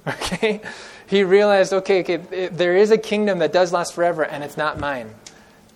[0.08, 0.62] Okay?
[1.06, 4.58] He realized, okay, okay it, there is a kingdom that does last forever, and it's
[4.58, 5.14] not mine.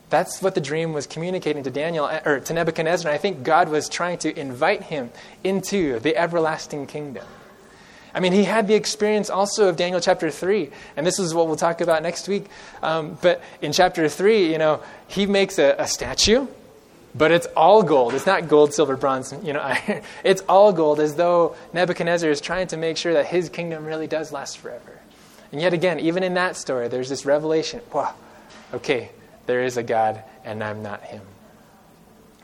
[0.10, 3.12] That's what the dream was communicating to Daniel or to Nebuchadnezzar.
[3.12, 5.12] I think God was trying to invite him
[5.44, 7.26] into the everlasting kingdom.
[8.14, 11.48] I mean, he had the experience also of Daniel chapter 3, and this is what
[11.48, 12.46] we'll talk about next week.
[12.84, 16.46] Um, but in chapter 3, you know, he makes a, a, statue,
[17.16, 18.14] but it's all gold.
[18.14, 20.04] It's not gold, silver, bronze, you know, iron.
[20.24, 24.08] It's all gold, as though Nebuchadnezzar is trying to make sure that his kingdom really
[24.08, 25.00] does last forever.
[25.52, 28.14] And yet again, even in that story, there's this revelation wow,
[28.74, 29.10] okay,
[29.46, 31.22] there is a God, and I'm not him.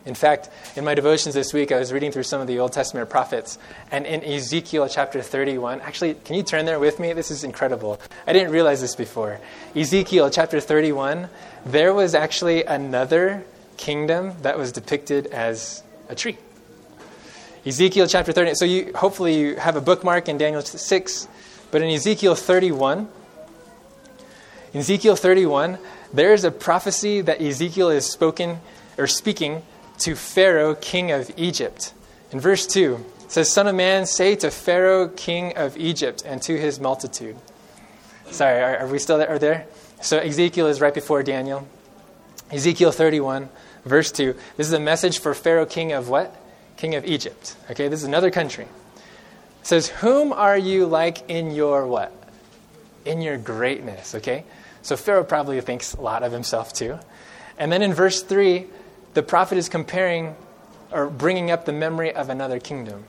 [0.06, 2.72] In fact, in my devotions this week, I was reading through some of the Old
[2.72, 3.58] Testament prophets,
[3.92, 7.14] and in Ezekiel chapter 31, actually, can you turn there with me?
[7.14, 8.00] This is incredible.
[8.26, 9.40] I didn't realize this before.
[9.76, 11.30] Ezekiel chapter 31,
[11.66, 13.44] there was actually another
[13.78, 16.38] kingdom that was depicted as a tree.
[17.66, 18.56] Ezekiel chapter 30.
[18.56, 21.28] So you hopefully you have a bookmark in Daniel 6,
[21.72, 23.10] but in Ezekiel 31,
[24.74, 25.78] in Ezekiel 31,
[26.14, 28.60] there is a prophecy that Ezekiel is spoken
[28.98, 29.62] or speaking
[30.00, 31.94] to Pharaoh, king of Egypt.
[32.32, 36.42] In verse 2, it says, Son of man, say to Pharaoh, king of Egypt, and
[36.44, 37.36] to his multitude.
[38.32, 39.30] Sorry, are, are we still there?
[39.30, 39.68] Are there?
[40.02, 41.68] So Ezekiel is right before Daniel.
[42.52, 43.50] Ezekiel 31,
[43.86, 44.36] verse 2.
[44.58, 46.36] This is a message for Pharaoh, king of what?
[46.78, 47.56] King of Egypt.
[47.70, 48.66] Okay, this is another country.
[48.66, 52.14] It says, Whom are you like in your what?
[53.06, 54.46] In your greatness, okay?
[54.82, 56.98] So Pharaoh probably thinks a lot of himself too.
[57.58, 58.66] And then in verse 3,
[59.14, 60.36] the prophet is comparing
[60.92, 63.04] or bringing up the memory of another kingdom.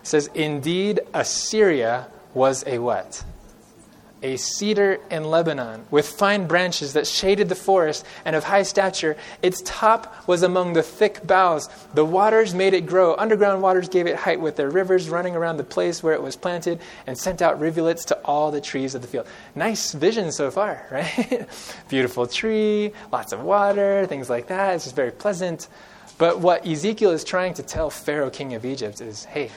[0.00, 3.24] It says, Indeed, Assyria was a what?
[4.24, 9.18] A cedar in Lebanon, with fine branches that shaded the forest and of high stature.
[9.42, 11.68] Its top was among the thick boughs.
[11.92, 13.14] The waters made it grow.
[13.16, 16.36] Underground waters gave it height, with their rivers running around the place where it was
[16.36, 19.26] planted, and sent out rivulets to all the trees of the field.
[19.54, 21.46] Nice vision so far, right?
[21.90, 24.74] Beautiful tree, lots of water, things like that.
[24.74, 25.68] It's just very pleasant.
[26.16, 29.50] But what Ezekiel is trying to tell Pharaoh, king of Egypt, is hey,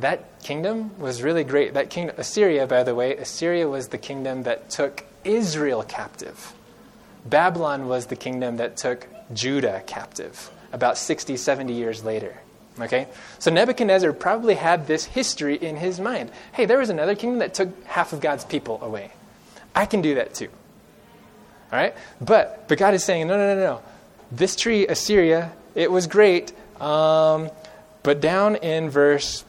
[0.00, 1.74] that kingdom was really great.
[1.74, 6.54] That kingdom, Assyria, by the way, Assyria was the kingdom that took Israel captive.
[7.24, 12.36] Babylon was the kingdom that took Judah captive about 60, 70 years later.
[12.80, 13.08] Okay?
[13.38, 16.30] So Nebuchadnezzar probably had this history in his mind.
[16.52, 19.10] Hey, there was another kingdom that took half of God's people away.
[19.74, 20.48] I can do that too.
[21.72, 21.94] All right?
[22.20, 23.82] But, but God is saying, no, no, no, no.
[24.30, 26.52] This tree, Assyria, it was great.
[26.80, 27.50] Um,
[28.02, 29.44] but down in verse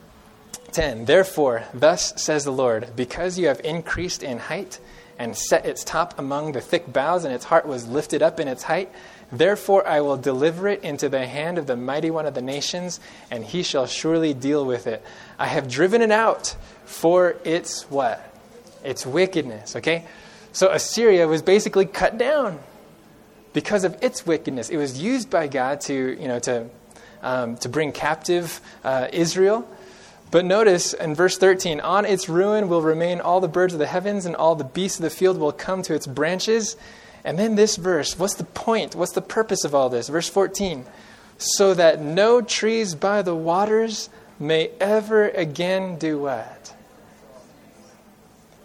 [0.71, 4.79] 10 Therefore, thus says the Lord, because you have increased in height
[5.17, 8.47] and set its top among the thick boughs, and its heart was lifted up in
[8.47, 8.89] its height,
[9.31, 12.99] therefore I will deliver it into the hand of the mighty one of the nations,
[13.29, 15.03] and he shall surely deal with it.
[15.37, 16.55] I have driven it out
[16.85, 18.33] for its what?
[18.83, 20.05] Its wickedness, okay?
[20.53, 22.59] So Assyria was basically cut down
[23.53, 24.69] because of its wickedness.
[24.69, 26.69] It was used by God to, you know, to,
[27.21, 29.67] um, to bring captive uh, Israel
[30.31, 33.87] but notice in verse 13, on its ruin will remain all the birds of the
[33.87, 36.77] heavens, and all the beasts of the field will come to its branches.
[37.23, 38.95] And then this verse, what's the point?
[38.95, 40.07] What's the purpose of all this?
[40.09, 40.85] Verse 14,
[41.37, 46.73] so that no trees by the waters may ever again do what?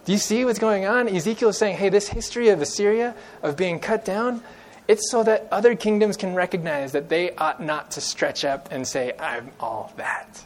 [0.05, 1.09] Do you see what's going on?
[1.09, 4.43] Ezekiel is saying, hey, this history of Assyria, of being cut down,
[4.87, 8.87] it's so that other kingdoms can recognize that they ought not to stretch up and
[8.87, 10.45] say, I'm all that.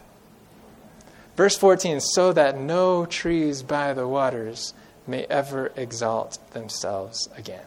[1.40, 4.74] Verse 14, so that no trees by the waters
[5.06, 7.64] may ever exalt themselves again.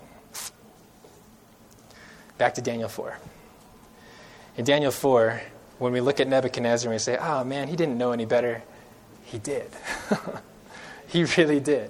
[2.37, 3.17] Back to Daniel 4.
[4.57, 5.41] In Daniel 4,
[5.79, 8.61] when we look at Nebuchadnezzar and we say, oh man, he didn't know any better,
[9.23, 9.71] he did.
[11.07, 11.89] he really did.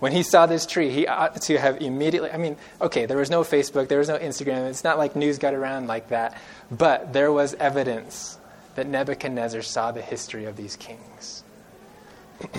[0.00, 3.30] When he saw this tree, he ought to have immediately, I mean, okay, there was
[3.30, 6.38] no Facebook, there was no Instagram, it's not like news got around like that,
[6.70, 8.36] but there was evidence
[8.74, 11.44] that Nebuchadnezzar saw the history of these kings.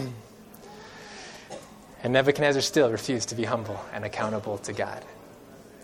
[2.04, 5.04] and Nebuchadnezzar still refused to be humble and accountable to God.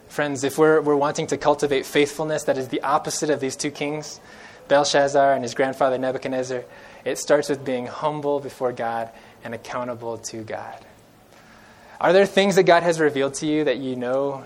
[0.08, 3.72] Friends, if we're, we're wanting to cultivate faithfulness that is the opposite of these two
[3.72, 4.20] kings,
[4.68, 6.63] Belshazzar and his grandfather Nebuchadnezzar,
[7.06, 9.10] it starts with being humble before God
[9.44, 10.86] and accountable to God.
[12.02, 14.46] Are there things that God has revealed to you that you know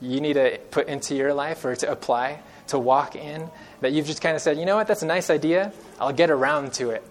[0.00, 3.50] you need to put into your life or to apply, to walk in
[3.82, 5.72] that you've just kind of said, you know what, that's a nice idea.
[6.00, 7.04] I'll get around to it.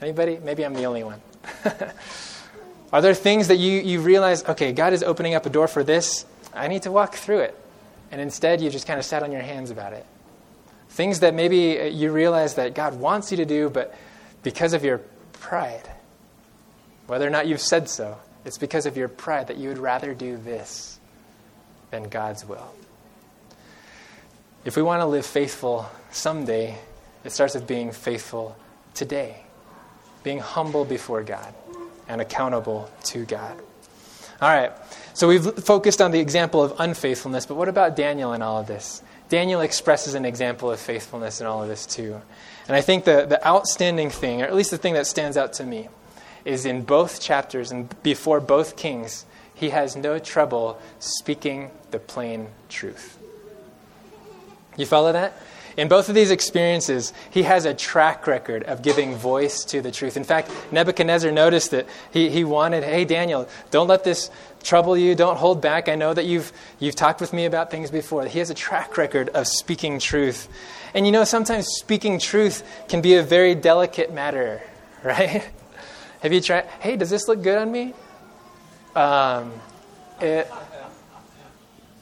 [0.00, 0.38] Anybody?
[0.42, 1.20] Maybe I'm the only one.
[2.92, 5.82] Are there things that you, you realize, okay, God is opening up a door for
[5.82, 6.24] this?
[6.54, 7.56] I need to walk through it.
[8.10, 10.04] And instead, you just kind of sat on your hands about it.
[10.90, 13.94] Things that maybe uh, you realize that God wants you to do, but
[14.42, 15.00] because of your
[15.32, 15.88] pride,
[17.06, 20.12] whether or not you've said so, it's because of your pride that you would rather
[20.12, 20.98] do this
[21.90, 22.74] than God's will.
[24.64, 26.78] If we want to live faithful someday,
[27.24, 28.56] it starts with being faithful
[28.94, 29.42] today,
[30.22, 31.54] being humble before God
[32.08, 33.56] and accountable to God.
[34.40, 34.72] All right,
[35.12, 38.66] so we've focused on the example of unfaithfulness, but what about Daniel in all of
[38.66, 39.02] this?
[39.28, 42.20] Daniel expresses an example of faithfulness in all of this too.
[42.66, 45.52] And I think the, the outstanding thing, or at least the thing that stands out
[45.54, 45.88] to me,
[46.44, 52.48] is in both chapters and before both kings, he has no trouble speaking the plain
[52.68, 53.18] truth.
[54.76, 55.34] You follow that?
[55.80, 59.90] In both of these experiences, he has a track record of giving voice to the
[59.90, 60.18] truth.
[60.18, 64.30] In fact, Nebuchadnezzar noticed that he, he wanted, hey, Daniel, don't let this
[64.62, 65.14] trouble you.
[65.14, 65.88] Don't hold back.
[65.88, 68.26] I know that you've, you've talked with me about things before.
[68.26, 70.50] He has a track record of speaking truth.
[70.92, 74.60] And you know, sometimes speaking truth can be a very delicate matter,
[75.02, 75.48] right?
[76.20, 77.94] Have you tried, hey, does this look good on me?
[78.94, 79.54] Um,
[80.20, 80.46] it,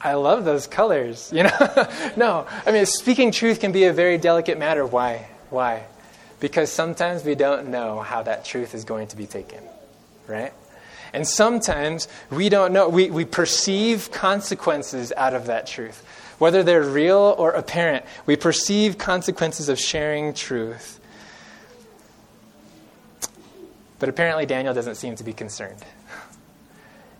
[0.01, 1.89] I love those colors, you know?
[2.17, 4.85] no, I mean, speaking truth can be a very delicate matter.
[4.85, 5.27] Why?
[5.49, 5.85] Why?
[6.39, 9.61] Because sometimes we don't know how that truth is going to be taken,
[10.27, 10.53] right?
[11.11, 12.87] And sometimes we don't know.
[12.87, 16.05] We, we perceive consequences out of that truth.
[16.37, 20.99] Whether they're real or apparent, we perceive consequences of sharing truth.
[23.97, 25.83] But apparently, Daniel doesn't seem to be concerned.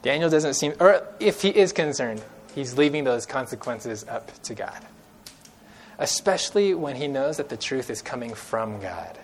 [0.02, 2.22] Daniel doesn't seem, or if he is concerned,
[2.60, 4.80] he's leaving those consequences up to God.
[5.98, 9.18] Especially when he knows that the truth is coming from God.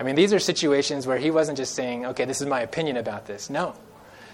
[0.00, 2.96] I mean, these are situations where he wasn't just saying, okay, this is my opinion
[2.96, 3.50] about this.
[3.50, 3.74] No.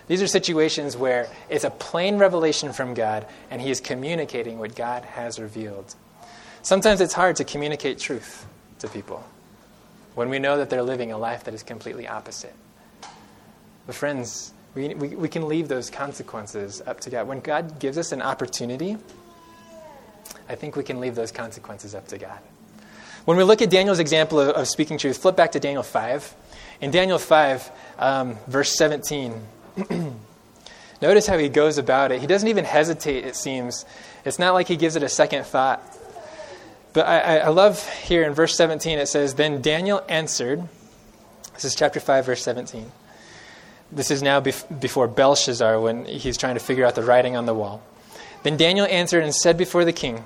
[0.07, 4.75] These are situations where it's a plain revelation from God and he is communicating what
[4.75, 5.95] God has revealed.
[6.63, 8.47] Sometimes it's hard to communicate truth
[8.81, 9.25] to people
[10.15, 12.55] when we know that they're living a life that is completely opposite.
[13.87, 17.29] But, friends, we, we, we can leave those consequences up to God.
[17.29, 18.97] When God gives us an opportunity,
[20.49, 22.39] I think we can leave those consequences up to God.
[23.25, 26.35] When we look at Daniel's example of, of speaking truth, flip back to Daniel 5.
[26.81, 29.41] In Daniel 5, um, verse 17,
[31.03, 32.21] notice how he goes about it.
[32.21, 33.87] He doesn't even hesitate, it seems.
[34.25, 35.83] It's not like he gives it a second thought.
[36.93, 40.69] But I, I love here in verse 17, it says, Then Daniel answered,
[41.55, 42.91] this is chapter 5, verse 17.
[43.93, 47.47] This is now bef- before Belshazzar when he's trying to figure out the writing on
[47.47, 47.83] the wall.
[48.43, 50.25] Then Daniel answered and said before the king,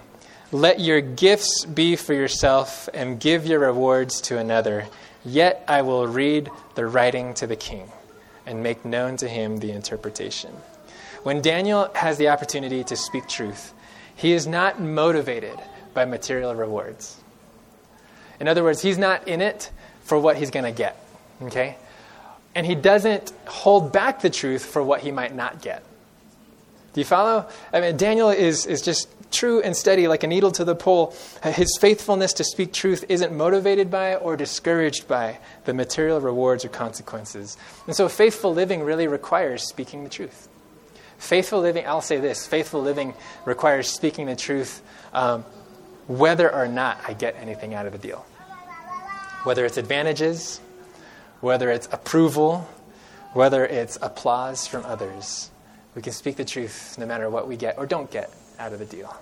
[0.51, 4.87] Let your gifts be for yourself and give your rewards to another.
[5.25, 7.91] Yet I will read the writing to the king
[8.47, 10.53] and make known to him the interpretation.
[11.23, 13.75] When Daniel has the opportunity to speak truth,
[14.17, 15.59] he is not motivated
[15.95, 17.17] by material rewards.
[18.41, 19.71] In other words, he's not in it
[20.03, 20.97] for what he's going to get.
[21.43, 21.77] Okay?
[22.55, 25.85] And he doesn't hold back the truth for what he might not get.
[26.93, 27.49] Do you follow?
[27.73, 31.15] I mean, Daniel is, is just true and steady like a needle to the pole.
[31.43, 36.69] His faithfulness to speak truth isn't motivated by or discouraged by the material rewards or
[36.69, 37.57] consequences.
[37.87, 40.49] And so, faithful living really requires speaking the truth.
[41.19, 44.83] Faithful living, I'll say this faithful living requires speaking the truth
[45.13, 45.45] um,
[46.07, 48.25] whether or not I get anything out of the deal.
[49.45, 50.61] Whether it's advantages
[51.41, 52.69] whether it's approval,
[53.33, 55.51] whether it's applause from others.
[55.95, 58.79] We can speak the truth no matter what we get or don't get out of
[58.79, 59.17] the deal.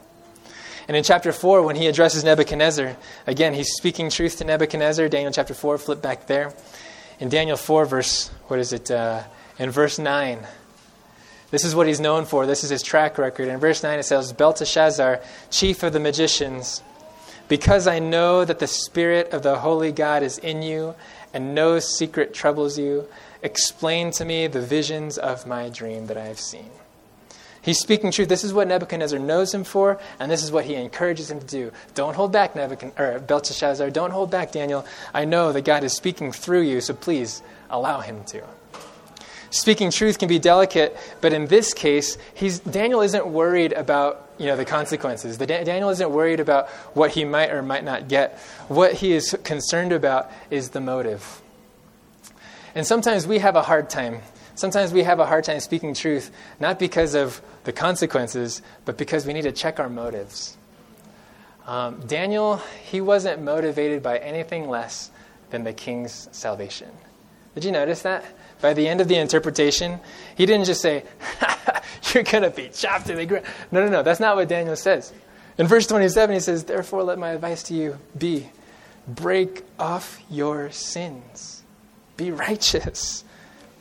[0.89, 5.09] And in chapter 4, when he addresses Nebuchadnezzar, again, he's speaking truth to Nebuchadnezzar.
[5.09, 6.55] Daniel chapter 4, flip back there.
[7.19, 8.91] In Daniel 4, verse, what is it?
[8.91, 9.25] Uh,
[9.59, 10.39] in verse 9,
[11.51, 12.47] this is what he's known for.
[12.47, 13.49] This is his track record.
[13.49, 16.83] In verse 9, it says, Belteshazzar, chief of the magicians,
[17.49, 20.95] because I know that the Spirit of the Holy God is in you,
[21.37, 23.07] and no secret troubles you.
[23.43, 26.71] Explain to me the visions of my dream that I have seen.
[27.61, 28.31] He's speaking truth.
[28.31, 31.47] This is what Nebuchadnezzar knows him for, and this is what he encourages him to
[31.47, 31.73] do.
[31.95, 33.91] Don't hold back, Nebuchadnezzar, Belteshazzar.
[33.91, 34.87] Don't hold back, Daniel.
[35.13, 38.43] I know that God is speaking through you, so please allow him to.
[39.51, 44.47] Speaking truth can be delicate, but in this case, he's, Daniel isn't worried about you
[44.47, 45.39] know, the consequences.
[45.39, 48.39] The, Daniel isn't worried about what he might or might not get.
[48.69, 51.43] What he is concerned about is the motive.
[52.75, 54.21] And sometimes we have a hard time.
[54.55, 56.31] Sometimes we have a hard time speaking truth,
[56.61, 60.57] not because of the consequences, but because we need to check our motives.
[61.67, 65.11] Um, Daniel, he wasn't motivated by anything less
[65.51, 66.91] than the king's salvation.
[67.55, 68.25] Did you notice that?
[68.61, 70.01] By the end of the interpretation,
[70.37, 71.05] he didn't just say,
[72.15, 73.45] You're going to be chopped to the ground.
[73.71, 74.03] No, no, no.
[74.03, 75.13] That's not what Daniel says.
[75.59, 78.51] In verse 27, he says, Therefore, let my advice to you be
[79.07, 81.63] break off your sins,
[82.17, 83.25] be righteous.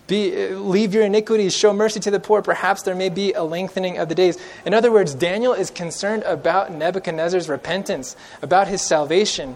[0.07, 2.43] Be, leave your iniquities, show mercy to the poor.
[2.43, 4.37] Perhaps there may be a lengthening of the days.
[4.63, 9.55] In other words, Daniel is concerned about Nebuchadnezzar's repentance, about his salvation.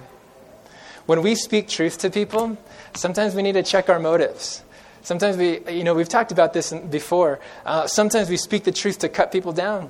[1.06, 2.58] When we speak truth to people,
[2.96, 4.64] sometimes we need to check our motives.
[5.02, 7.40] Sometimes we, you know, we've talked about this before.
[7.66, 9.90] Uh, sometimes we speak the truth to cut people down.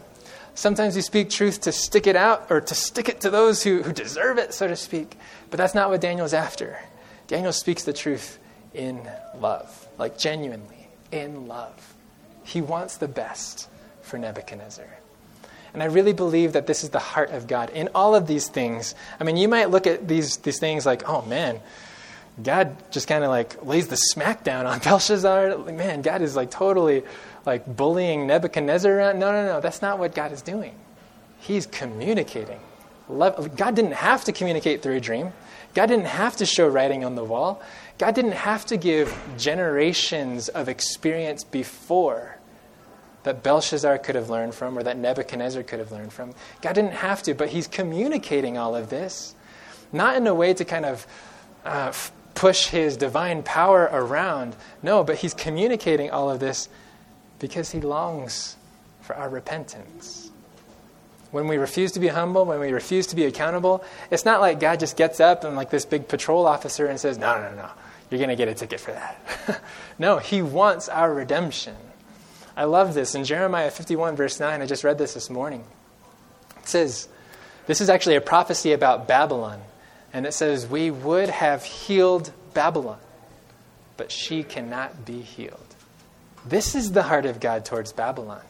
[0.55, 3.81] Sometimes we speak truth to stick it out or to stick it to those who,
[3.81, 5.17] who deserve it, so to speak.
[5.49, 6.79] But that's not what Daniel's after.
[7.27, 8.39] Daniel speaks the truth
[8.73, 9.01] in
[9.39, 11.93] love, like genuinely, in love.
[12.43, 13.69] He wants the best
[14.01, 14.99] for Nebuchadnezzar.
[15.73, 18.47] And I really believe that this is the heart of God in all of these
[18.47, 18.95] things.
[19.19, 21.59] I mean, you might look at these, these things like, oh man,
[22.43, 25.57] God just kind of like lays the smackdown on Belshazzar.
[25.71, 27.03] Man, God is like totally
[27.45, 29.19] like bullying Nebuchadnezzar around.
[29.19, 29.61] No, no, no.
[29.61, 30.75] That's not what God is doing.
[31.39, 32.59] He's communicating.
[33.09, 35.33] God didn't have to communicate through a dream.
[35.73, 37.61] God didn't have to show writing on the wall.
[37.97, 42.37] God didn't have to give generations of experience before
[43.23, 46.33] that Belshazzar could have learned from or that Nebuchadnezzar could have learned from.
[46.61, 49.35] God didn't have to, but He's communicating all of this,
[49.91, 51.05] not in a way to kind of
[51.65, 51.91] uh,
[52.39, 54.55] push His divine power around.
[54.81, 56.69] No, but He's communicating all of this
[57.37, 58.55] because He longs
[59.01, 60.31] for our repentance.
[61.31, 64.61] When we refuse to be humble, when we refuse to be accountable, it's not like
[64.61, 67.69] God just gets up and like this big patrol officer and says, No, no, no,
[68.09, 69.61] you're going to get a ticket for that.
[69.99, 71.75] no, He wants our redemption.
[72.55, 73.15] I love this.
[73.15, 75.65] In Jeremiah 51, verse 9, I just read this this morning.
[76.59, 77.09] It says,
[77.67, 79.59] This is actually a prophecy about Babylon.
[80.13, 82.99] And it says, We would have healed Babylon,
[83.97, 85.75] but she cannot be healed.
[86.45, 88.41] This is the heart of God towards Babylon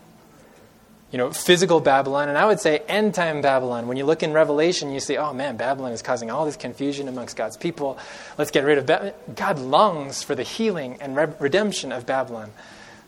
[1.12, 3.88] you know, physical Babylon, and I would say end time Babylon.
[3.88, 7.08] When you look in Revelation, you see, oh man, Babylon is causing all this confusion
[7.08, 7.98] amongst God's people.
[8.38, 9.14] Let's get rid of Babylon.
[9.36, 12.52] God longs for the healing and re- redemption of Babylon,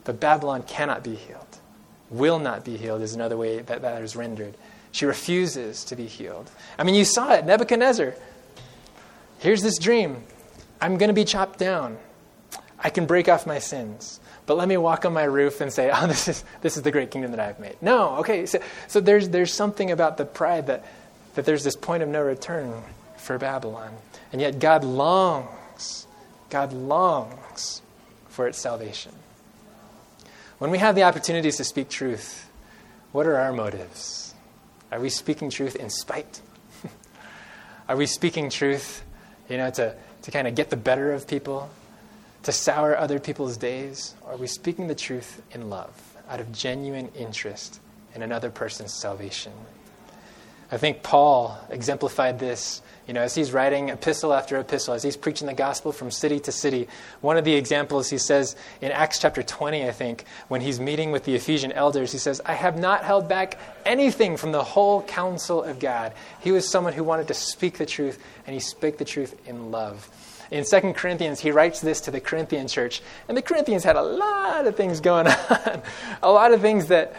[0.04, 1.46] but Babylon cannot be healed.
[2.10, 4.56] Will not be healed is another way that that is rendered.
[4.92, 6.50] She refuses to be healed.
[6.80, 8.16] I mean, you saw it, Nebuchadnezzar.
[9.42, 10.24] Here's this dream
[10.80, 11.98] I'm going to be chopped down.
[12.80, 15.92] I can break off my sins but let me walk on my roof and say,
[15.96, 17.78] oh, this is, this is the great kingdom that I've made.
[17.82, 18.46] No, okay.
[18.46, 20.86] So, so there's, there's something about the pride that,
[21.36, 22.84] that there's this point of no return
[23.18, 23.94] for Babylon.
[24.32, 26.08] And yet God longs,
[26.50, 27.82] God longs
[28.28, 29.14] for its salvation.
[30.58, 32.50] When we have the opportunities to speak truth,
[33.12, 34.34] what are our motives?
[34.92, 36.42] Are we speaking truth in spite?
[37.90, 39.04] are we speaking truth,
[39.52, 41.70] you know, to, to kind of get the better of people?
[42.44, 44.16] to sour other people's days?
[44.22, 45.92] Or are we speaking the truth in love,
[46.30, 47.80] out of genuine interest
[48.16, 49.54] in another person's salvation?
[50.74, 55.18] I think Paul exemplified this, you know, as he's writing epistle after epistle, as he's
[55.18, 56.88] preaching the gospel from city to city.
[57.20, 61.12] One of the examples he says in Acts chapter 20, I think, when he's meeting
[61.12, 65.04] with the Ephesian elders, he says, I have not held back anything from the whole
[65.04, 66.14] counsel of God.
[66.40, 69.72] He was someone who wanted to speak the truth, and he spoke the truth in
[69.72, 70.10] love
[70.52, 73.02] in 2 Corinthians, he writes this to the Corinthian church.
[73.30, 75.82] And the Corinthians had a lot of things going on,
[76.22, 77.16] a lot of things that,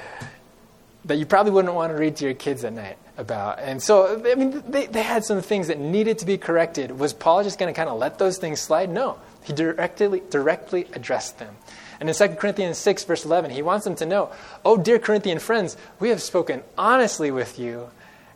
[1.07, 3.59] that you probably wouldn't want to read to your kids at night about.
[3.59, 6.99] And so, I mean, they, they had some things that needed to be corrected.
[6.99, 8.91] Was Paul just going to kind of let those things slide?
[8.91, 9.19] No.
[9.45, 11.57] He directly, directly addressed them.
[12.01, 14.33] And in 2 Corinthians 6, verse 11, he wants them to know,
[14.65, 17.91] Oh, dear Corinthian friends, we have spoken honestly with you,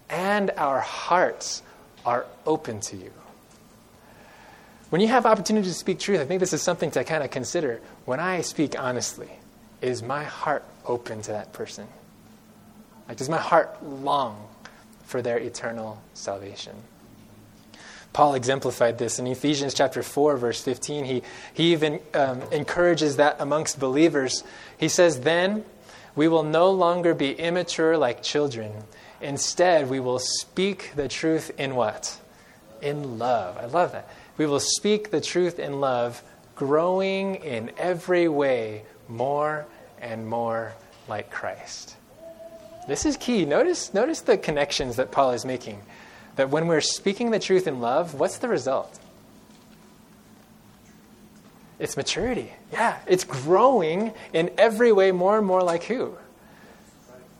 [0.08, 1.62] and our hearts
[2.04, 3.12] are open to you.
[4.90, 7.30] When you have opportunity to speak truth, I think this is something to kind of
[7.30, 7.80] consider.
[8.04, 9.30] When I speak honestly,
[9.82, 11.88] is my heart open to that person?
[13.08, 14.48] Like, does my heart long
[15.06, 16.74] for their eternal salvation?
[18.12, 21.04] Paul exemplified this in Ephesians chapter 4, verse 15.
[21.04, 24.42] He, he even um, encourages that amongst believers.
[24.78, 25.64] He says, Then
[26.14, 28.72] we will no longer be immature like children.
[29.20, 32.18] Instead, we will speak the truth in what?
[32.80, 33.58] In love.
[33.58, 34.08] I love that.
[34.38, 36.22] We will speak the truth in love,
[36.54, 39.66] growing in every way more
[40.00, 40.74] and more
[41.06, 41.95] like Christ.
[42.86, 43.44] This is key.
[43.44, 45.80] Notice, notice the connections that Paul is making.
[46.36, 48.98] That when we're speaking the truth in love, what's the result?
[51.78, 52.52] It's maturity.
[52.72, 56.16] Yeah, it's growing in every way more and more like who?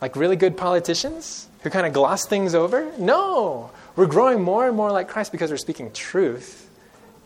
[0.01, 2.93] Like really good politicians who kind of gloss things over?
[2.99, 3.71] No.
[3.97, 6.71] We're growing more and more like Christ because we're speaking truth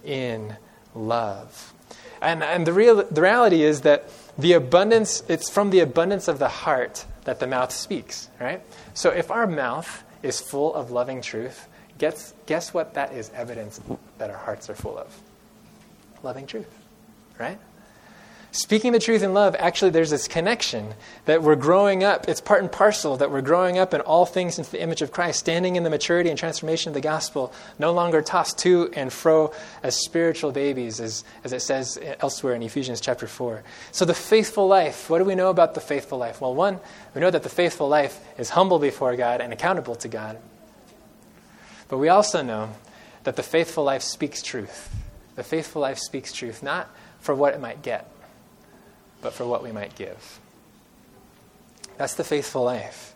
[0.04, 0.56] in
[0.94, 1.74] love.
[2.22, 4.08] And, and the, real, the reality is that
[4.38, 8.62] the abundance, it's from the abundance of the heart that the mouth speaks, right?
[8.94, 11.68] So if our mouth is full of loving truth,
[11.98, 13.80] guess, guess what that is evidence
[14.18, 15.20] that our hearts are full of?
[16.22, 16.72] Loving truth,
[17.38, 17.58] right?
[18.52, 20.94] Speaking the truth in love, actually, there's this connection
[21.26, 22.28] that we're growing up.
[22.28, 25.12] It's part and parcel that we're growing up in all things into the image of
[25.12, 29.12] Christ, standing in the maturity and transformation of the gospel, no longer tossed to and
[29.12, 29.52] fro
[29.84, 33.62] as spiritual babies, as, as it says elsewhere in Ephesians chapter 4.
[33.92, 36.40] So, the faithful life, what do we know about the faithful life?
[36.40, 36.80] Well, one,
[37.14, 40.38] we know that the faithful life is humble before God and accountable to God.
[41.88, 42.70] But we also know
[43.22, 44.92] that the faithful life speaks truth.
[45.36, 46.88] The faithful life speaks truth, not
[47.20, 48.10] for what it might get
[49.22, 50.40] but for what we might give.
[51.96, 53.14] That's the faithful life.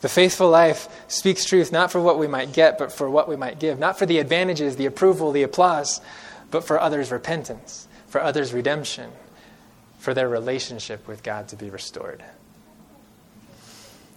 [0.00, 3.36] The faithful life speaks truth not for what we might get, but for what we
[3.36, 3.78] might give.
[3.78, 6.00] Not for the advantages, the approval, the applause,
[6.50, 9.10] but for others' repentance, for others' redemption,
[9.98, 12.22] for their relationship with God to be restored.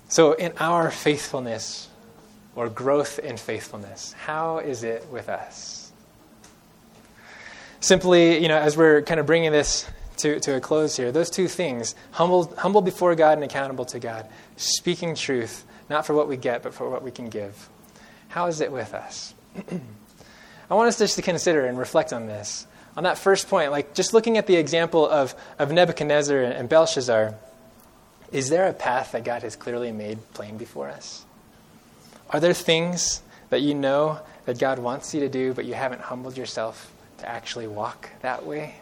[0.09, 1.87] So, in our faithfulness
[2.55, 5.91] or growth in faithfulness, how is it with us?
[7.79, 9.87] Simply, you know, as we're kind of bringing this
[10.19, 11.11] to, to a close here.
[11.11, 16.13] Those two things humble, humble before God and accountable to God, speaking truth, not for
[16.13, 17.69] what we get, but for what we can give.
[18.29, 19.33] How is it with us?
[20.69, 22.67] I want us just to consider and reflect on this.
[22.95, 27.33] On that first point, like just looking at the example of, of Nebuchadnezzar and Belshazzar,
[28.31, 31.25] is there a path that God has clearly made plain before us?
[32.29, 36.01] Are there things that you know that God wants you to do, but you haven't
[36.01, 38.78] humbled yourself to actually walk that way?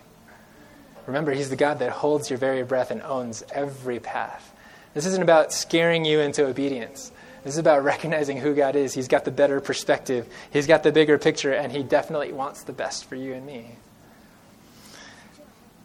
[1.08, 4.54] Remember, He's the God that holds your very breath and owns every path.
[4.94, 7.12] This isn't about scaring you into obedience.
[7.44, 8.94] This is about recognizing who God is.
[8.94, 12.74] He's got the better perspective, He's got the bigger picture, and He definitely wants the
[12.74, 13.78] best for you and me.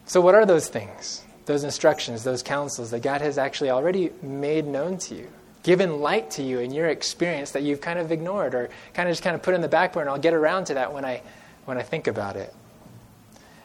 [0.07, 4.66] So, what are those things, those instructions, those counsels that God has actually already made
[4.66, 5.29] known to you?
[5.62, 9.12] Given light to you in your experience that you've kind of ignored or kind of
[9.12, 10.11] just kind of put in the back burner.
[10.11, 11.23] I'll get around to that when I,
[11.64, 12.53] when I think about it.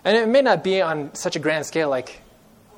[0.08, 2.22] And it may not be on such a grand scale like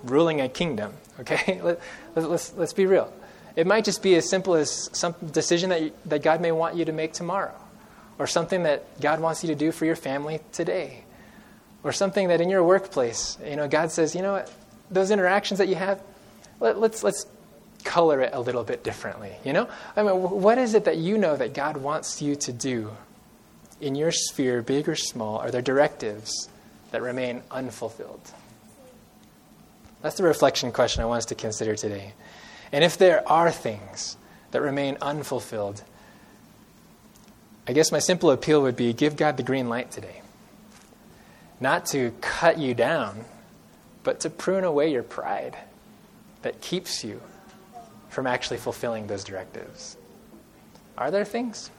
[0.03, 1.61] ruling a kingdom, okay?
[1.63, 1.79] Let,
[2.15, 3.13] us let's, let's be real.
[3.55, 6.75] It might just be as simple as some decision that, you, that God may want
[6.75, 7.53] you to make tomorrow,
[8.17, 11.03] or something that God wants you to do for your family today,
[11.83, 14.51] or something that in your workplace, you know, God says, you know what,
[14.89, 16.01] those interactions that you have,
[16.59, 17.27] let, let's, let's
[17.83, 19.69] color it a little bit differently, you know?
[19.95, 22.89] I mean, what is it that you know that God wants you to do
[23.79, 25.37] in your sphere, big or small?
[25.37, 26.49] Are there directives?
[26.91, 28.31] That remain unfulfilled?
[30.01, 32.13] That's the reflection question I want us to consider today.
[32.71, 34.17] And if there are things
[34.51, 35.83] that remain unfulfilled,
[37.67, 40.21] I guess my simple appeal would be give God the green light today.
[41.59, 43.25] Not to cut you down,
[44.03, 45.57] but to prune away your pride
[46.41, 47.21] that keeps you
[48.07, 49.97] from actually fulfilling those directives.
[50.97, 51.69] Are there things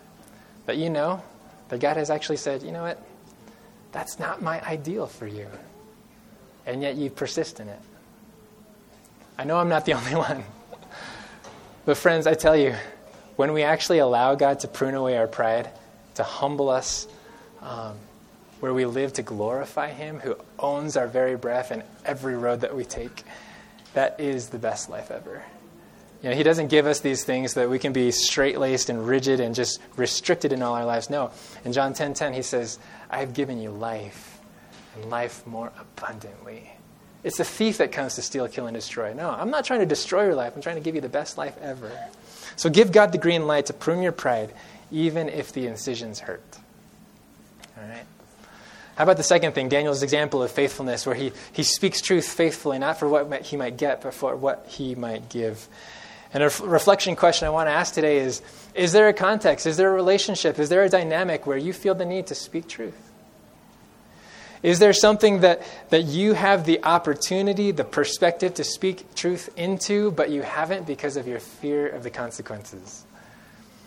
[0.66, 1.22] that you know
[1.70, 3.02] that God has actually said, you know what?
[3.92, 5.48] That's not my ideal for you.
[6.66, 7.80] And yet you persist in it.
[9.38, 10.44] I know I'm not the only one.
[11.84, 12.74] But, friends, I tell you,
[13.36, 15.70] when we actually allow God to prune away our pride,
[16.16, 17.08] to humble us,
[17.62, 17.96] um,
[18.60, 22.76] where we live to glorify Him, who owns our very breath and every road that
[22.76, 23.24] we take,
[23.94, 25.42] that is the best life ever.
[26.22, 29.06] You know, he doesn't give us these things that we can be straight laced and
[29.06, 31.08] rigid and just restricted in all our lives.
[31.08, 31.30] No.
[31.64, 34.38] In John 10:10, 10, 10, he says, I have given you life
[34.94, 36.70] and life more abundantly.
[37.22, 39.12] It's a thief that comes to steal, kill, and destroy.
[39.12, 40.54] No, I'm not trying to destroy your life.
[40.54, 41.90] I'm trying to give you the best life ever.
[42.56, 44.52] So give God the green light to prune your pride,
[44.90, 46.58] even if the incisions hurt.
[47.76, 48.04] All right?
[48.96, 52.78] How about the second thing, Daniel's example of faithfulness, where he, he speaks truth faithfully,
[52.78, 55.68] not for what he might get, but for what he might give.
[56.32, 58.42] And a reflection question I want to ask today is
[58.74, 59.66] Is there a context?
[59.66, 60.58] Is there a relationship?
[60.58, 63.10] Is there a dynamic where you feel the need to speak truth?
[64.62, 70.10] Is there something that, that you have the opportunity, the perspective to speak truth into,
[70.10, 73.04] but you haven't because of your fear of the consequences?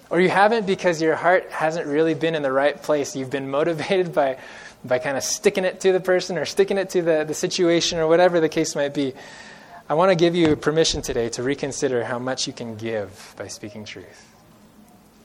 [0.09, 3.15] Or you haven't because your heart hasn't really been in the right place.
[3.15, 4.37] You've been motivated by,
[4.83, 7.99] by kind of sticking it to the person or sticking it to the, the situation
[7.99, 9.13] or whatever the case might be.
[9.89, 13.47] I want to give you permission today to reconsider how much you can give by
[13.47, 14.29] speaking truth.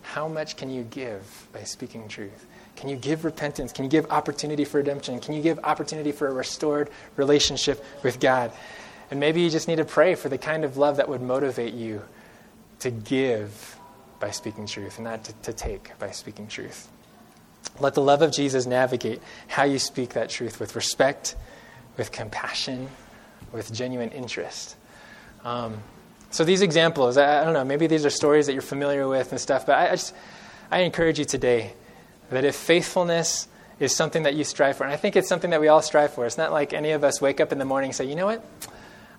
[0.03, 2.45] How much can you give by speaking truth?
[2.75, 3.73] Can you give repentance?
[3.73, 5.21] Can you give opportunity for redemption?
[5.21, 8.51] Can you give opportunity for a restored relationship with God?
[9.13, 11.75] And maybe you just need to pray for the kind of love that would motivate
[11.75, 12.03] you
[12.81, 13.77] to give
[14.19, 16.89] by speaking truth and not to, to take by speaking truth.
[17.79, 21.37] Let the love of Jesus navigate how you speak that truth with respect
[21.97, 22.89] with compassion,
[23.53, 24.77] with genuine interest.
[25.45, 25.79] Um,
[26.31, 29.33] so these examples, I, I, don't know, maybe these are stories that you're familiar with
[29.33, 30.15] and stuff, but I, I just
[30.71, 31.73] I encourage you today
[32.31, 33.49] that if faithfulness
[33.81, 36.13] is something that you strive for, and I think it's something that we all strive
[36.13, 36.27] for.
[36.27, 38.27] It's not like any of us wake up in the morning and say, you know
[38.27, 38.45] what,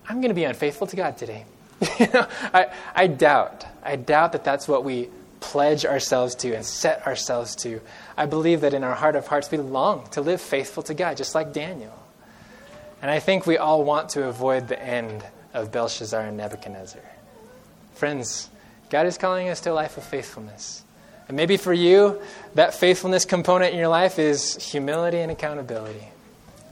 [0.08, 1.44] I'm going to be unfaithful to God today.
[1.98, 5.08] you know, I, I doubt, I doubt that that's what we
[5.40, 7.80] pledge ourselves to and set ourselves to.
[8.16, 11.16] I believe that in our heart of hearts we long to live faithful to God,
[11.16, 11.99] just like Daniel.
[13.02, 15.24] And I think we all want to avoid the end
[15.54, 17.02] of Belshazzar and Nebuchadnezzar.
[17.94, 18.48] Friends,
[18.90, 20.82] God is calling us to a life of faithfulness.
[21.28, 22.20] And maybe for you,
[22.54, 26.08] that faithfulness component in your life is humility and accountability.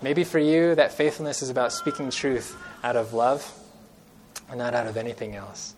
[0.02, 3.52] Maybe for you, that faithfulness is about speaking truth out of love
[4.48, 5.74] and not out of anything else.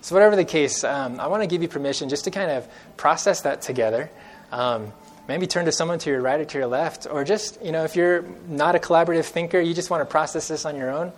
[0.00, 2.68] So, whatever the case, um, I want to give you permission just to kind of
[2.96, 4.10] process that together.
[4.52, 4.92] Um,
[5.28, 7.84] maybe turn to someone to your right or to your left, or just, you know,
[7.84, 11.12] if you're not a collaborative thinker, you just want to process this on your own.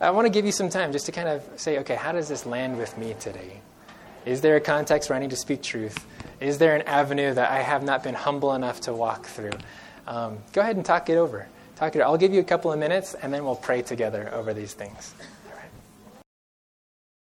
[0.00, 2.28] I want to give you some time just to kind of say, okay, how does
[2.28, 3.60] this land with me today?
[4.26, 6.04] Is there a context where I need to speak truth?
[6.40, 9.52] Is there an avenue that I have not been humble enough to walk through?
[10.06, 11.48] Um, go ahead and talk it over.
[11.76, 12.00] Talk it.
[12.00, 15.14] I'll give you a couple of minutes, and then we'll pray together over these things.